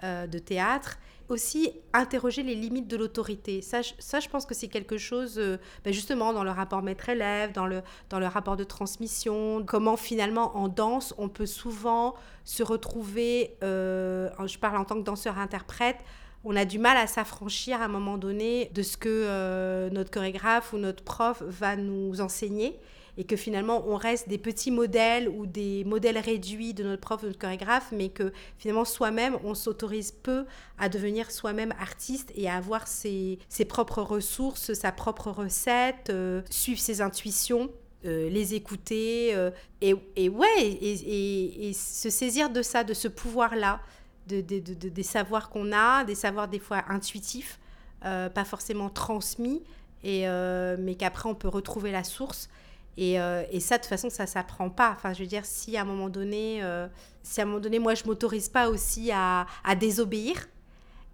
euh, 0.05 0.27
de 0.27 0.38
théâtre. 0.38 0.99
Aussi, 1.30 1.72
interroger 1.92 2.42
les 2.42 2.56
limites 2.56 2.88
de 2.88 2.96
l'autorité. 2.96 3.62
Ça, 3.62 3.82
ça, 4.00 4.18
je 4.18 4.28
pense 4.28 4.46
que 4.46 4.54
c'est 4.54 4.66
quelque 4.66 4.98
chose, 4.98 5.38
euh, 5.38 5.58
ben, 5.84 5.92
justement, 5.92 6.32
dans 6.32 6.42
le 6.42 6.50
rapport 6.50 6.82
maître-élève, 6.82 7.52
dans 7.52 7.66
le, 7.66 7.82
dans 8.08 8.18
le 8.18 8.26
rapport 8.26 8.56
de 8.56 8.64
transmission, 8.64 9.64
comment 9.64 9.96
finalement, 9.96 10.56
en 10.56 10.66
danse, 10.66 11.14
on 11.18 11.28
peut 11.28 11.46
souvent 11.46 12.16
se 12.44 12.64
retrouver, 12.64 13.56
euh, 13.62 14.28
je 14.44 14.58
parle 14.58 14.76
en 14.76 14.84
tant 14.84 14.96
que 14.96 15.04
danseur-interprète, 15.04 15.98
on 16.42 16.56
a 16.56 16.64
du 16.64 16.80
mal 16.80 16.96
à 16.96 17.06
s'affranchir 17.06 17.80
à 17.80 17.84
un 17.84 17.88
moment 17.88 18.18
donné 18.18 18.70
de 18.74 18.82
ce 18.82 18.96
que 18.96 19.08
euh, 19.08 19.88
notre 19.90 20.10
chorégraphe 20.10 20.72
ou 20.72 20.78
notre 20.78 21.04
prof 21.04 21.42
va 21.46 21.76
nous 21.76 22.20
enseigner 22.20 22.76
et 23.18 23.25
que 23.25 23.37
finalement 23.37 23.85
on 23.87 23.96
reste 23.96 24.29
des 24.29 24.38
petits 24.38 24.70
modèles 24.70 25.29
ou 25.29 25.46
des 25.46 25.85
modèles 25.85 26.18
réduits 26.18 26.75
de 26.75 26.85
notre 26.85 27.01
prof 27.01 27.23
ou 27.23 27.27
notre 27.27 27.38
chorégraphe, 27.38 27.92
mais 27.92 28.09
que 28.09 28.33
finalement 28.59 28.85
soi-même 28.85 29.37
on 29.44 29.55
s'autorise 29.55 30.12
peu 30.12 30.44
à 30.79 30.88
devenir 30.88 31.31
soi-même 31.31 31.73
artiste 31.81 32.33
et 32.35 32.49
à 32.49 32.57
avoir 32.57 32.87
ses, 32.88 33.38
propres 33.68 34.03
ressources, 34.03 34.73
sa 34.75 34.92
propre 34.92 35.31
recette, 35.31 36.11
euh, 36.11 36.42
suivre 36.51 36.81
ses 36.81 37.01
intuitions. 37.01 37.70
euh, 38.07 38.31
les 38.31 38.55
écouter 38.55 39.35
euh, 39.35 39.51
et, 39.83 39.92
ouais 40.31 40.46
et, 40.62 41.73
se 41.75 42.09
saisir 42.09 42.49
de 42.49 42.62
ça 42.62 42.83
de 42.83 42.94
ce 42.94 43.09
pouvoir 43.09 43.55
là 43.57 43.81
de, 44.27 44.40
de- 44.40 44.59
de- 44.61 44.73
de- 44.75 44.88
des 44.88 45.03
savoirs 45.03 45.51
qu'on 45.51 45.70
a, 45.73 46.05
des 46.05 46.14
savoirs 46.14 46.49
des 46.49 46.59
fois 46.61 46.83
intuitifs, 46.88 47.59
pas 48.01 48.44
forcément 48.46 48.88
transmis, 48.88 49.62
mais 50.05 50.94
qu'après 50.99 51.29
on 51.29 51.35
peut 51.35 51.49
retrouver 51.49 51.90
la 51.92 52.05
source. 52.05 52.49
Et, 52.96 53.20
euh, 53.20 53.44
et 53.50 53.61
ça, 53.61 53.76
de 53.76 53.83
toute 53.83 53.88
façon, 53.88 54.11
ça 54.11 54.26
s'apprend 54.26 54.70
pas. 54.70 54.92
Enfin, 54.92 55.12
je 55.12 55.20
veux 55.20 55.26
dire, 55.26 55.44
si 55.44 55.76
à 55.76 55.83
un 55.83 55.85
moment 55.85 56.09
donné, 56.09 56.62
euh, 56.62 56.88
si 57.22 57.40
à 57.40 57.44
un 57.44 57.46
moment 57.46 57.61
donné, 57.61 57.79
moi, 57.79 57.94
je 57.94 58.05
m'autorise 58.05 58.48
pas 58.48 58.68
aussi 58.68 59.11
à, 59.12 59.46
désobéir, 59.79 60.48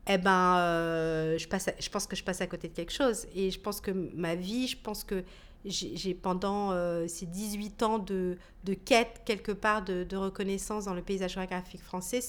eh 0.09 0.19
ben, 0.19 0.57
euh, 0.59 1.39
je, 1.39 1.49
passe 1.49 1.69
je 1.79 1.89
pense 1.91 2.07
que 2.07 2.17
je 2.17 2.23
passe 2.23 2.41
à 2.41 2.47
côté 2.47 2.69
de 2.69 2.75
quelque 2.75 2.93
chose. 2.93 3.27
Et 3.35 3.51
je 3.51 3.61
pense 3.61 3.81
que 3.81 3.91
ma 3.91 4.35
vie, 4.35 4.69
je 4.69 4.77
pense 4.77 5.05
que 5.05 5.25
j'ai 5.65 6.15
pendant 6.15 6.71
ces 7.09 7.27
18 7.27 7.83
ans 7.83 7.99
de, 7.99 8.39
de 8.63 8.75
quête, 8.75 9.23
quelque 9.25 9.51
part, 9.51 9.83
de, 9.83 10.17
reconnaissance 10.17 10.85
dans 10.85 10.95
le 10.95 11.03
paysage 11.03 11.35
géographique 11.35 11.83
français, 11.83 12.21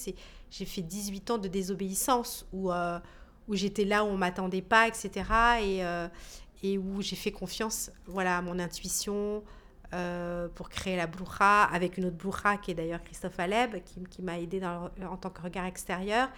j'ai 0.50 0.64
fait 0.64 0.82
18 0.82 1.30
ans 1.30 1.38
de 1.38 1.46
désobéissance 1.46 2.46
où, 2.52 2.72
où 2.72 3.54
j'étais 3.54 3.84
là 3.84 4.04
où 4.04 4.08
on 4.08 4.16
m'attendait 4.16 4.62
pas, 4.62 4.88
etc. 4.88 5.24
Et, 5.62 5.82
et 6.62 6.78
où 6.78 7.00
j'ai 7.02 7.16
fait 7.16 7.32
confiance 7.32 7.90
voilà, 8.06 8.38
à 8.38 8.42
mon 8.42 8.58
intuition 8.58 9.42
euh, 9.94 10.48
pour 10.54 10.68
créer 10.68 10.96
la 10.96 11.06
Bloucha, 11.06 11.64
avec 11.64 11.96
une 11.96 12.06
autre 12.06 12.16
Bloucha 12.16 12.58
qui 12.58 12.72
est 12.72 12.74
d'ailleurs 12.74 13.02
Christophe 13.02 13.38
Aleb, 13.40 13.82
qui, 13.84 14.04
qui 14.04 14.20
m'a 14.20 14.38
aidé 14.38 14.60
en 14.64 15.16
tant 15.16 15.30
que 15.30 15.40
regard 15.40 15.64
extérieur. 15.64 16.28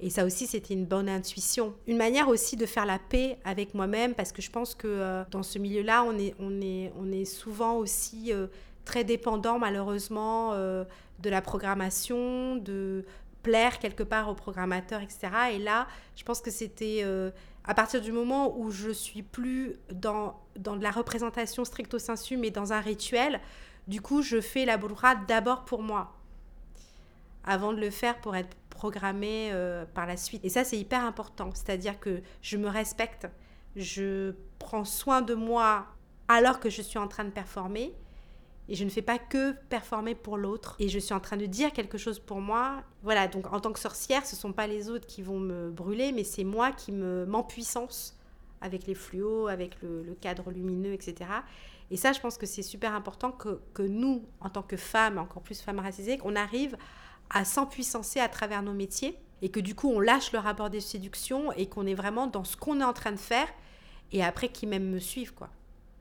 Et 0.00 0.08
ça 0.08 0.24
aussi, 0.24 0.46
c'était 0.46 0.72
une 0.72 0.86
bonne 0.86 1.08
intuition. 1.08 1.74
Une 1.86 1.98
manière 1.98 2.28
aussi 2.28 2.56
de 2.56 2.64
faire 2.64 2.86
la 2.86 2.98
paix 2.98 3.38
avec 3.44 3.74
moi-même, 3.74 4.14
parce 4.14 4.32
que 4.32 4.40
je 4.40 4.50
pense 4.50 4.74
que 4.74 4.88
euh, 4.88 5.22
dans 5.30 5.42
ce 5.42 5.58
milieu-là, 5.58 6.02
on 6.02 6.18
est, 6.18 6.34
on, 6.38 6.60
est, 6.62 6.92
on 6.98 7.12
est 7.12 7.26
souvent 7.26 7.74
aussi 7.76 8.32
euh, 8.32 8.46
très 8.86 9.04
dépendant, 9.04 9.58
malheureusement, 9.58 10.54
de 10.54 11.30
la 11.30 11.42
programmation, 11.42 12.56
de 12.56 13.04
plaire 13.42 13.78
quelque 13.78 14.02
part 14.02 14.30
au 14.30 14.34
programmateur, 14.34 15.02
etc. 15.02 15.28
Et 15.52 15.58
là, 15.58 15.86
je 16.16 16.22
pense 16.24 16.40
que 16.40 16.50
c'était 16.50 17.02
à 17.64 17.74
partir 17.74 18.00
du 18.00 18.12
moment 18.12 18.58
où 18.58 18.70
je 18.70 18.90
suis 18.90 19.22
plus 19.22 19.76
dans, 19.90 20.40
dans 20.56 20.76
de 20.76 20.82
la 20.82 20.90
représentation 20.90 21.64
stricto 21.64 21.98
sensu, 21.98 22.36
mais 22.36 22.50
dans 22.50 22.72
un 22.72 22.80
rituel, 22.80 23.40
du 23.88 24.00
coup, 24.00 24.22
je 24.22 24.40
fais 24.40 24.64
la 24.64 24.76
bourrade 24.76 25.26
d'abord 25.26 25.64
pour 25.64 25.82
moi 25.82 26.12
avant 27.44 27.72
de 27.72 27.80
le 27.80 27.90
faire 27.90 28.20
pour 28.20 28.34
être 28.36 28.56
programmer 28.70 29.50
euh, 29.52 29.84
par 29.94 30.06
la 30.06 30.16
suite. 30.16 30.44
Et 30.44 30.48
ça, 30.48 30.64
c'est 30.64 30.78
hyper 30.78 31.04
important. 31.04 31.50
C'est-à-dire 31.54 32.00
que 32.00 32.22
je 32.42 32.56
me 32.56 32.68
respecte, 32.68 33.28
je 33.76 34.34
prends 34.58 34.84
soin 34.84 35.22
de 35.22 35.34
moi 35.34 35.86
alors 36.28 36.60
que 36.60 36.70
je 36.70 36.82
suis 36.82 36.98
en 36.98 37.08
train 37.08 37.24
de 37.24 37.30
performer. 37.30 37.94
Et 38.68 38.74
je 38.74 38.84
ne 38.84 38.88
fais 38.88 39.02
pas 39.02 39.18
que 39.18 39.52
performer 39.68 40.14
pour 40.14 40.38
l'autre. 40.38 40.76
Et 40.78 40.88
je 40.88 40.98
suis 40.98 41.14
en 41.14 41.20
train 41.20 41.36
de 41.36 41.46
dire 41.46 41.72
quelque 41.72 41.98
chose 41.98 42.18
pour 42.18 42.40
moi. 42.40 42.82
Voilà, 43.02 43.28
donc 43.28 43.52
en 43.52 43.60
tant 43.60 43.72
que 43.72 43.78
sorcière, 43.78 44.24
ce 44.24 44.36
sont 44.36 44.52
pas 44.52 44.66
les 44.66 44.88
autres 44.88 45.06
qui 45.06 45.22
vont 45.22 45.38
me 45.38 45.70
brûler, 45.70 46.12
mais 46.12 46.24
c'est 46.24 46.44
moi 46.44 46.72
qui 46.72 46.92
me 46.92 47.26
m'empuissance 47.26 48.16
avec 48.60 48.86
les 48.86 48.94
fluos, 48.94 49.48
avec 49.48 49.76
le, 49.82 50.16
cadre 50.20 50.50
lumineux, 50.50 50.94
etc. 50.94 51.30
Et 51.90 51.98
ça, 51.98 52.12
je 52.12 52.20
pense 52.20 52.38
que 52.38 52.46
c'est 52.46 52.62
super 52.62 52.94
important 52.94 53.30
que, 53.30 53.60
que, 53.74 53.82
nous, 53.82 54.24
en 54.40 54.48
tant 54.48 54.62
que 54.62 54.78
femmes, 54.78 55.18
encore 55.18 55.42
plus 55.42 55.60
femmes 55.60 55.80
racisées, 55.80 56.16
qu'on 56.16 56.34
arrive 56.34 56.76
à 57.28 57.44
s'empuissancer 57.44 58.20
à 58.20 58.28
travers 58.28 58.62
nos 58.62 58.72
métiers 58.72 59.18
et 59.42 59.50
que 59.50 59.60
du 59.60 59.74
coup, 59.74 59.90
on 59.90 60.00
lâche 60.00 60.32
le 60.32 60.38
rapport 60.38 60.70
de 60.70 60.80
séduction 60.80 61.52
et 61.52 61.66
qu'on 61.66 61.86
est 61.86 61.94
vraiment 61.94 62.26
dans 62.26 62.44
ce 62.44 62.56
qu'on 62.56 62.80
est 62.80 62.84
en 62.84 62.94
train 62.94 63.12
de 63.12 63.18
faire 63.18 63.48
et 64.12 64.24
après 64.24 64.48
qui 64.48 64.66
même 64.66 64.88
me 64.88 64.98
suivent, 64.98 65.34
quoi. 65.34 65.50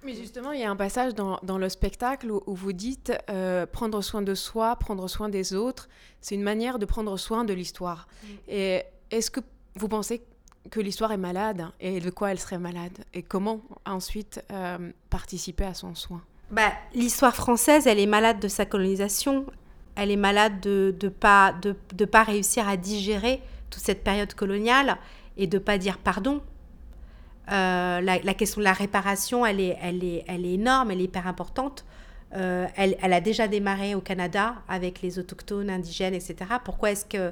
Mais 0.05 0.15
justement, 0.15 0.51
il 0.51 0.59
y 0.59 0.63
a 0.63 0.69
un 0.69 0.75
passage 0.75 1.15
dans, 1.15 1.39
dans 1.43 1.57
le 1.57 1.69
spectacle 1.69 2.29
où, 2.31 2.41
où 2.45 2.55
vous 2.55 2.73
dites 2.73 3.13
euh, 3.29 3.65
prendre 3.65 4.01
soin 4.01 4.21
de 4.21 4.35
soi, 4.35 4.75
prendre 4.75 5.07
soin 5.07 5.29
des 5.29 5.53
autres, 5.53 5.87
c'est 6.21 6.35
une 6.35 6.43
manière 6.43 6.79
de 6.79 6.85
prendre 6.85 7.15
soin 7.17 7.45
de 7.45 7.53
l'histoire. 7.53 8.07
Mmh. 8.07 8.27
Et 8.49 8.83
est-ce 9.11 9.31
que 9.31 9.39
vous 9.75 9.87
pensez 9.87 10.21
que 10.69 10.79
l'histoire 10.79 11.11
est 11.11 11.17
malade 11.17 11.67
et 11.79 11.99
de 11.99 12.09
quoi 12.09 12.31
elle 12.31 12.39
serait 12.39 12.57
malade 12.57 12.97
et 13.13 13.23
comment 13.23 13.61
ensuite 13.85 14.43
euh, 14.51 14.91
participer 15.09 15.65
à 15.65 15.73
son 15.73 15.95
soin? 15.95 16.21
Bah, 16.51 16.71
L'histoire 16.93 17.35
française, 17.35 17.87
elle 17.87 17.99
est 17.99 18.05
malade 18.05 18.39
de 18.39 18.47
sa 18.47 18.65
colonisation, 18.65 19.45
elle 19.95 20.11
est 20.11 20.17
malade 20.17 20.59
de 20.61 20.95
ne 21.01 21.09
pas, 21.09 21.53
de, 21.61 21.75
de 21.93 22.05
pas 22.05 22.23
réussir 22.23 22.67
à 22.67 22.77
digérer 22.77 23.41
toute 23.69 23.81
cette 23.81 24.03
période 24.03 24.33
coloniale 24.33 24.97
et 25.37 25.47
de 25.47 25.57
pas 25.57 25.77
dire 25.77 25.97
pardon 25.97 26.41
la, 27.47 28.01
la, 28.01 28.33
question 28.33 28.59
de 28.61 28.65
la 28.65 28.73
réparation, 28.73 29.45
elle 29.45 29.59
est, 29.59 29.77
elle 29.81 30.03
est, 30.03 30.23
elle 30.27 30.45
est 30.45 30.53
énorme, 30.53 30.91
elle 30.91 31.01
est 31.01 31.05
hyper 31.05 31.27
importante. 31.27 31.85
Euh, 32.35 32.65
elle, 32.75 32.97
elle, 33.01 33.13
a 33.13 33.21
déjà 33.21 33.47
démarré 33.47 33.93
au 33.93 34.01
Canada 34.01 34.55
avec 34.67 35.01
les 35.01 35.19
autochtones, 35.19 35.69
indigènes, 35.69 36.15
etc. 36.15 36.35
Pourquoi 36.63 36.91
est-ce 36.91 37.05
que, 37.05 37.31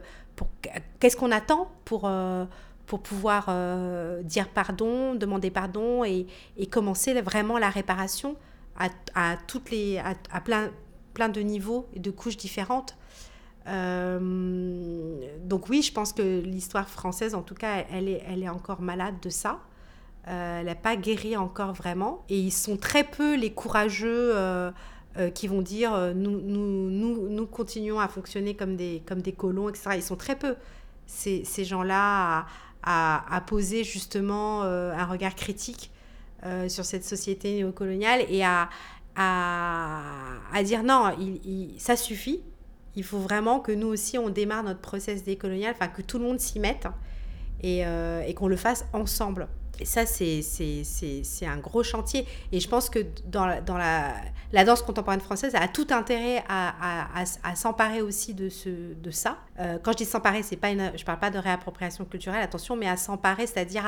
qu'est-ce 0.99 1.17
qu'on 1.17 1.31
attend 1.31 1.71
pour, 1.85 2.03
euh, 2.05 2.45
pour 2.85 3.01
pouvoir 3.01 3.45
euh, 3.49 4.21
dire 4.21 4.47
pardon, 4.49 5.15
demander 5.15 5.49
pardon 5.49 6.03
et, 6.03 6.27
et, 6.57 6.67
commencer 6.67 7.19
vraiment 7.19 7.57
la 7.57 7.69
réparation 7.69 8.35
à, 8.77 8.89
à 9.15 9.37
toutes 9.47 9.71
les, 9.71 9.97
à, 9.97 10.13
à, 10.31 10.39
plein, 10.39 10.69
plein 11.15 11.29
de 11.29 11.41
niveaux 11.41 11.87
et 11.95 11.99
de 11.99 12.11
couches 12.11 12.37
différentes? 12.37 12.95
Euh, 13.67 15.19
donc 15.43 15.67
oui, 15.69 15.81
je 15.81 15.91
pense 15.93 16.13
que 16.13 16.41
l'histoire 16.41 16.87
française, 16.87 17.33
en 17.33 17.41
tout 17.41 17.55
cas, 17.55 17.85
elle 17.91 18.07
est, 18.07 18.23
elle 18.27 18.43
est 18.43 18.49
encore 18.49 18.81
malade 18.81 19.15
de 19.21 19.29
ça. 19.29 19.61
Euh, 20.27 20.59
elle 20.59 20.67
n'a 20.67 20.75
pas 20.75 20.95
guéri 20.95 21.35
encore 21.35 21.73
vraiment. 21.73 22.23
Et 22.29 22.39
ils 22.39 22.51
sont 22.51 22.77
très 22.77 23.03
peu 23.03 23.35
les 23.35 23.51
courageux 23.51 24.33
euh, 24.35 24.71
euh, 25.17 25.29
qui 25.29 25.47
vont 25.47 25.61
dire 25.61 26.13
nous, 26.15 26.39
nous, 26.41 26.89
nous, 26.89 27.29
nous, 27.29 27.45
continuons 27.47 27.99
à 27.99 28.07
fonctionner 28.07 28.55
comme 28.55 28.75
des, 28.75 29.01
comme 29.05 29.21
des 29.21 29.31
colons, 29.31 29.69
etc. 29.69 29.91
Ils 29.95 30.03
sont 30.03 30.15
très 30.15 30.35
peu, 30.35 30.55
ces, 31.07 31.43
ces 31.43 31.65
gens-là, 31.65 32.45
à, 32.83 33.35
à, 33.35 33.41
poser 33.41 33.83
justement 33.83 34.63
un 34.63 35.05
regard 35.05 35.35
critique 35.35 35.91
sur 36.67 36.83
cette 36.83 37.03
société 37.03 37.53
néocoloniale 37.53 38.25
et 38.27 38.43
à, 38.43 38.69
à, 39.15 40.01
à 40.51 40.63
dire 40.63 40.81
non, 40.81 41.15
il, 41.19 41.75
ça 41.79 41.95
suffit. 41.95 42.41
Il 42.95 43.03
faut 43.03 43.19
vraiment 43.19 43.59
que 43.59 43.71
nous 43.71 43.87
aussi, 43.87 44.17
on 44.17 44.29
démarre 44.29 44.63
notre 44.63 44.81
process 44.81 45.23
décolonial, 45.23 45.75
enfin 45.75 45.87
que 45.87 46.01
tout 46.01 46.17
le 46.17 46.25
monde 46.25 46.39
s'y 46.39 46.59
mette 46.59 46.87
et, 47.61 47.81
et 47.81 48.33
qu'on 48.33 48.47
le 48.47 48.57
fasse 48.57 48.85
ensemble. 48.93 49.47
Ça, 49.85 50.05
c'est 50.05 51.45
un 51.45 51.57
gros 51.57 51.83
chantier. 51.83 52.25
Et 52.51 52.59
je 52.59 52.67
pense 52.67 52.89
que 52.89 52.99
dans 53.25 53.45
la, 53.45 53.61
dans 53.61 53.77
la, 53.77 54.13
la 54.51 54.65
danse 54.65 54.81
contemporaine 54.81 55.21
française 55.21 55.53
a 55.55 55.67
tout 55.67 55.87
intérêt 55.91 56.43
à, 56.47 57.09
à, 57.19 57.23
à, 57.43 57.55
s'emparer 57.55 58.01
aussi 58.01 58.33
de, 58.33 58.49
ce, 58.49 58.93
de 58.93 59.11
ça. 59.11 59.37
Euh, 59.59 59.77
quand 59.81 59.91
je 59.93 59.97
dis 59.97 60.05
s'emparer, 60.05 60.43
c'est 60.43 60.55
pas 60.55 60.69
parle 61.05 61.19
pas 61.19 61.29
de 61.29 61.37
réappropriation 61.37 62.05
culturelle, 62.05 62.41
attention, 62.41 62.75
mais 62.75 62.87
à 62.87 62.97
s'emparer, 62.97 63.47
c'est-à-dire 63.47 63.85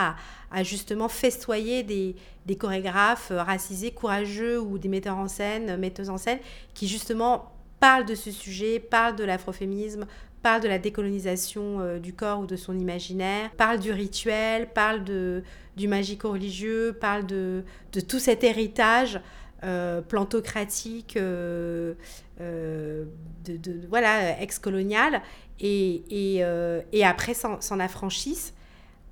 à, 0.52 0.64
justement 0.64 1.10
festoyer 1.10 1.84
des, 1.84 2.16
des 2.46 2.56
chorégraphes 2.56 3.32
racisés, 3.36 3.92
courageux 3.92 4.60
ou 4.60 4.78
des 4.78 4.90
metteurs 4.90 5.18
en 5.18 5.28
scène, 5.28 5.78
metteuses 5.78 6.10
en 6.10 6.18
scène, 6.18 6.40
qui 6.74 6.88
justement 6.88 7.52
parlent 7.80 8.06
de 8.06 8.16
ce 8.16 8.32
sujet, 8.32 8.80
parlent 8.80 9.16
de 9.16 9.26
l'afroféminisme, 9.26 10.06
parle 10.44 10.62
de 10.62 10.68
la 10.68 10.78
décolonisation 10.78 11.80
euh, 11.80 12.00
du 12.00 12.14
corps 12.14 12.42
ou 12.42 12.46
de 12.46 12.58
son 12.58 12.78
imaginaire, 12.78 13.50
parle 13.52 13.80
du 13.80 13.92
rituel, 13.92 14.68
parle 14.68 15.04
de, 15.04 15.42
du 15.78 15.88
magico-religieux, 15.88 16.96
parle 17.00 17.26
de, 17.26 17.64
de, 17.94 18.02
tout 18.02 18.20
cet 18.20 18.44
héritage 18.44 19.20
euh, 19.64 20.02
plantocratique, 20.02 21.16
euh, 21.18 21.94
de, 22.40 23.88
voilà, 23.90 24.40
ex-colonial, 24.42 25.22
et, 25.60 26.04
et, 26.10 26.44
et 26.92 27.06
après 27.06 27.34
s'en 27.34 27.80
affranchissent 27.80 28.54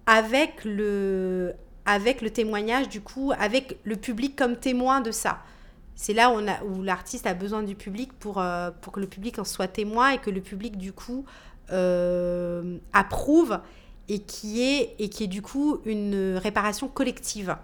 avec 0.05 0.65
le, 0.65 1.53
avec 1.85 2.21
le 2.21 2.29
témoignage, 2.29 2.89
du 2.89 2.99
coup, 2.99 3.31
avec 3.37 3.77
le 3.83 3.95
public 3.95 4.35
comme 4.35 4.57
témoin 4.57 4.99
de 4.99 5.11
ça 5.11 5.39
c'est 5.95 6.13
là 6.13 6.33
où, 6.63 6.81
l'artiste 6.81 7.27
a 7.27 7.33
besoin 7.33 7.63
du 7.63 7.75
public 7.75 8.11
pour, 8.13 8.39
euh, 8.39 8.71
pour 8.81 8.93
que 8.93 8.99
le 8.99 9.07
public 9.07 9.37
en 9.39 9.43
soit 9.43 9.67
témoin 9.67 10.11
et 10.11 10.17
que 10.17 10.29
le 10.29 10.41
public, 10.41 10.77
du 10.77 10.93
coup, 10.93 11.25
euh, 11.71 12.77
approuve 12.93 13.59
et 14.09 14.19
qui, 14.19 14.61
est, 14.61 14.95
et 14.99 15.09
qui 15.09 15.25
est, 15.25 15.27
du 15.27 15.41
coup, 15.41 15.79
une 15.85 16.35
réparation 16.37 16.87
collective 16.87 17.55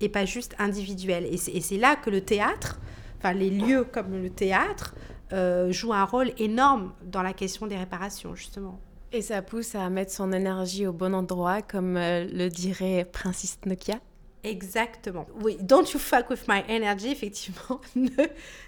et 0.00 0.08
pas 0.08 0.24
juste 0.24 0.54
individuelle. 0.58 1.26
Et 1.30 1.36
c'est 1.36 1.78
là 1.78 1.96
que 1.96 2.10
le 2.10 2.20
théâtre, 2.20 2.78
enfin 3.18 3.32
les 3.32 3.50
lieux 3.50 3.84
comme 3.84 4.12
le 4.22 4.30
théâtre, 4.30 4.94
euh, 5.32 5.70
jouent 5.72 5.92
un 5.92 6.04
rôle 6.04 6.32
énorme 6.38 6.92
dans 7.04 7.22
la 7.22 7.32
question 7.32 7.66
des 7.66 7.76
réparations, 7.76 8.34
justement. 8.34 8.80
Et 9.12 9.22
ça 9.22 9.42
pousse 9.42 9.74
à 9.74 9.88
mettre 9.90 10.12
son 10.12 10.32
énergie 10.32 10.86
au 10.86 10.92
bon 10.92 11.14
endroit, 11.14 11.62
comme 11.62 11.96
euh, 11.96 12.26
le 12.30 12.48
dirait 12.48 13.06
Princess 13.10 13.58
Nokia 13.64 13.98
Exactement. 14.44 15.26
Oui, 15.42 15.56
don't 15.60 15.92
you 15.92 15.98
fuck 15.98 16.30
with 16.30 16.46
my 16.48 16.62
energy, 16.68 17.10
effectivement. 17.10 17.80
ne, 17.96 18.08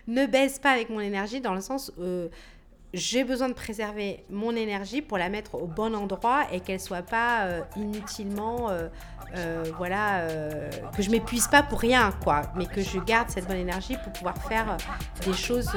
ne 0.09 0.27
baisse 0.27 0.59
pas 0.59 0.71
avec 0.71 0.91
mon 0.91 1.01
énergie 1.01 1.41
dans 1.41 1.55
le 1.55 1.61
sens 1.61 1.93
euh, 2.01 2.29
j'ai 2.93 3.25
besoin 3.25 3.49
de 3.49 3.55
préserver 3.55 4.25
mon 4.31 4.55
énergie 4.57 5.03
pour 5.03 5.19
la 5.19 5.29
mettre 5.29 5.55
au 5.55 5.67
bon 5.67 5.95
endroit 5.95 6.47
et 6.53 6.61
qu'elle 6.61 6.81
soit 6.81 7.03
pas 7.03 7.45
euh, 7.45 7.61
inutilement 7.77 8.71
euh, 8.71 8.89
euh, 9.37 9.65
voilà 9.77 10.27
que 10.97 11.03
je 11.03 11.11
m'épuise 11.11 11.47
pas 11.47 11.63
pour 11.63 11.79
rien 11.79 12.11
quoi 12.25 12.43
mais 12.57 12.67
que 12.67 12.81
je 12.81 12.99
garde 12.99 13.31
cette 13.31 13.47
bonne 13.47 13.59
énergie 13.59 13.97
pour 14.03 14.13
pouvoir 14.13 14.37
faire 14.39 14.77
des 15.25 15.33
choses 15.33 15.71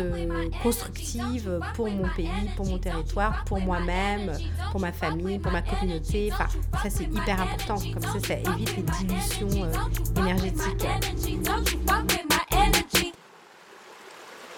constructives 0.64 1.60
pour 1.76 1.90
mon 1.90 2.08
pays 2.16 2.50
pour 2.56 2.66
mon 2.66 2.80
territoire 2.80 3.44
pour 3.46 3.60
moi-même 3.60 4.32
pour 4.72 4.80
ma 4.80 4.92
famille 4.92 5.38
pour 5.38 5.52
ma 5.52 5.62
communauté. 5.62 6.32
Ça 6.32 6.90
c'est 6.90 7.04
hyper 7.04 7.40
important. 7.42 7.76
Comme 7.94 8.02
ça 8.02 8.28
ça 8.28 8.34
évite 8.34 8.76
les 8.76 8.84
dilutions 8.84 9.70
énergétiques 10.18 10.88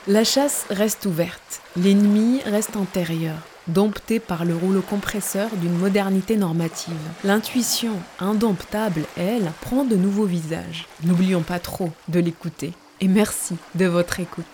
la 0.08 0.24
chasse 0.24 0.66
reste 0.70 1.06
ouverte 1.06 1.62
l'ennemi 1.76 2.40
reste 2.46 2.76
antérieur 2.76 3.36
dompté 3.68 4.20
par 4.20 4.46
le 4.46 4.56
rouleau 4.56 4.82
compresseur 4.82 5.50
d'une 5.56 5.76
modernité 5.76 6.38
normative. 6.38 6.94
L'intuition, 7.24 7.94
indomptable, 8.20 9.06
elle, 9.18 9.52
prend 9.62 9.84
de 9.84 9.96
nouveaux 9.96 10.26
visages. 10.26 10.86
N'oublions 11.04 11.42
pas 11.42 11.58
trop 11.58 11.90
de 12.08 12.20
l'écouter. 12.20 12.74
Et 13.02 13.08
merci 13.08 13.56
de 13.74 13.86
votre 13.86 14.20
écoute. 14.20 14.46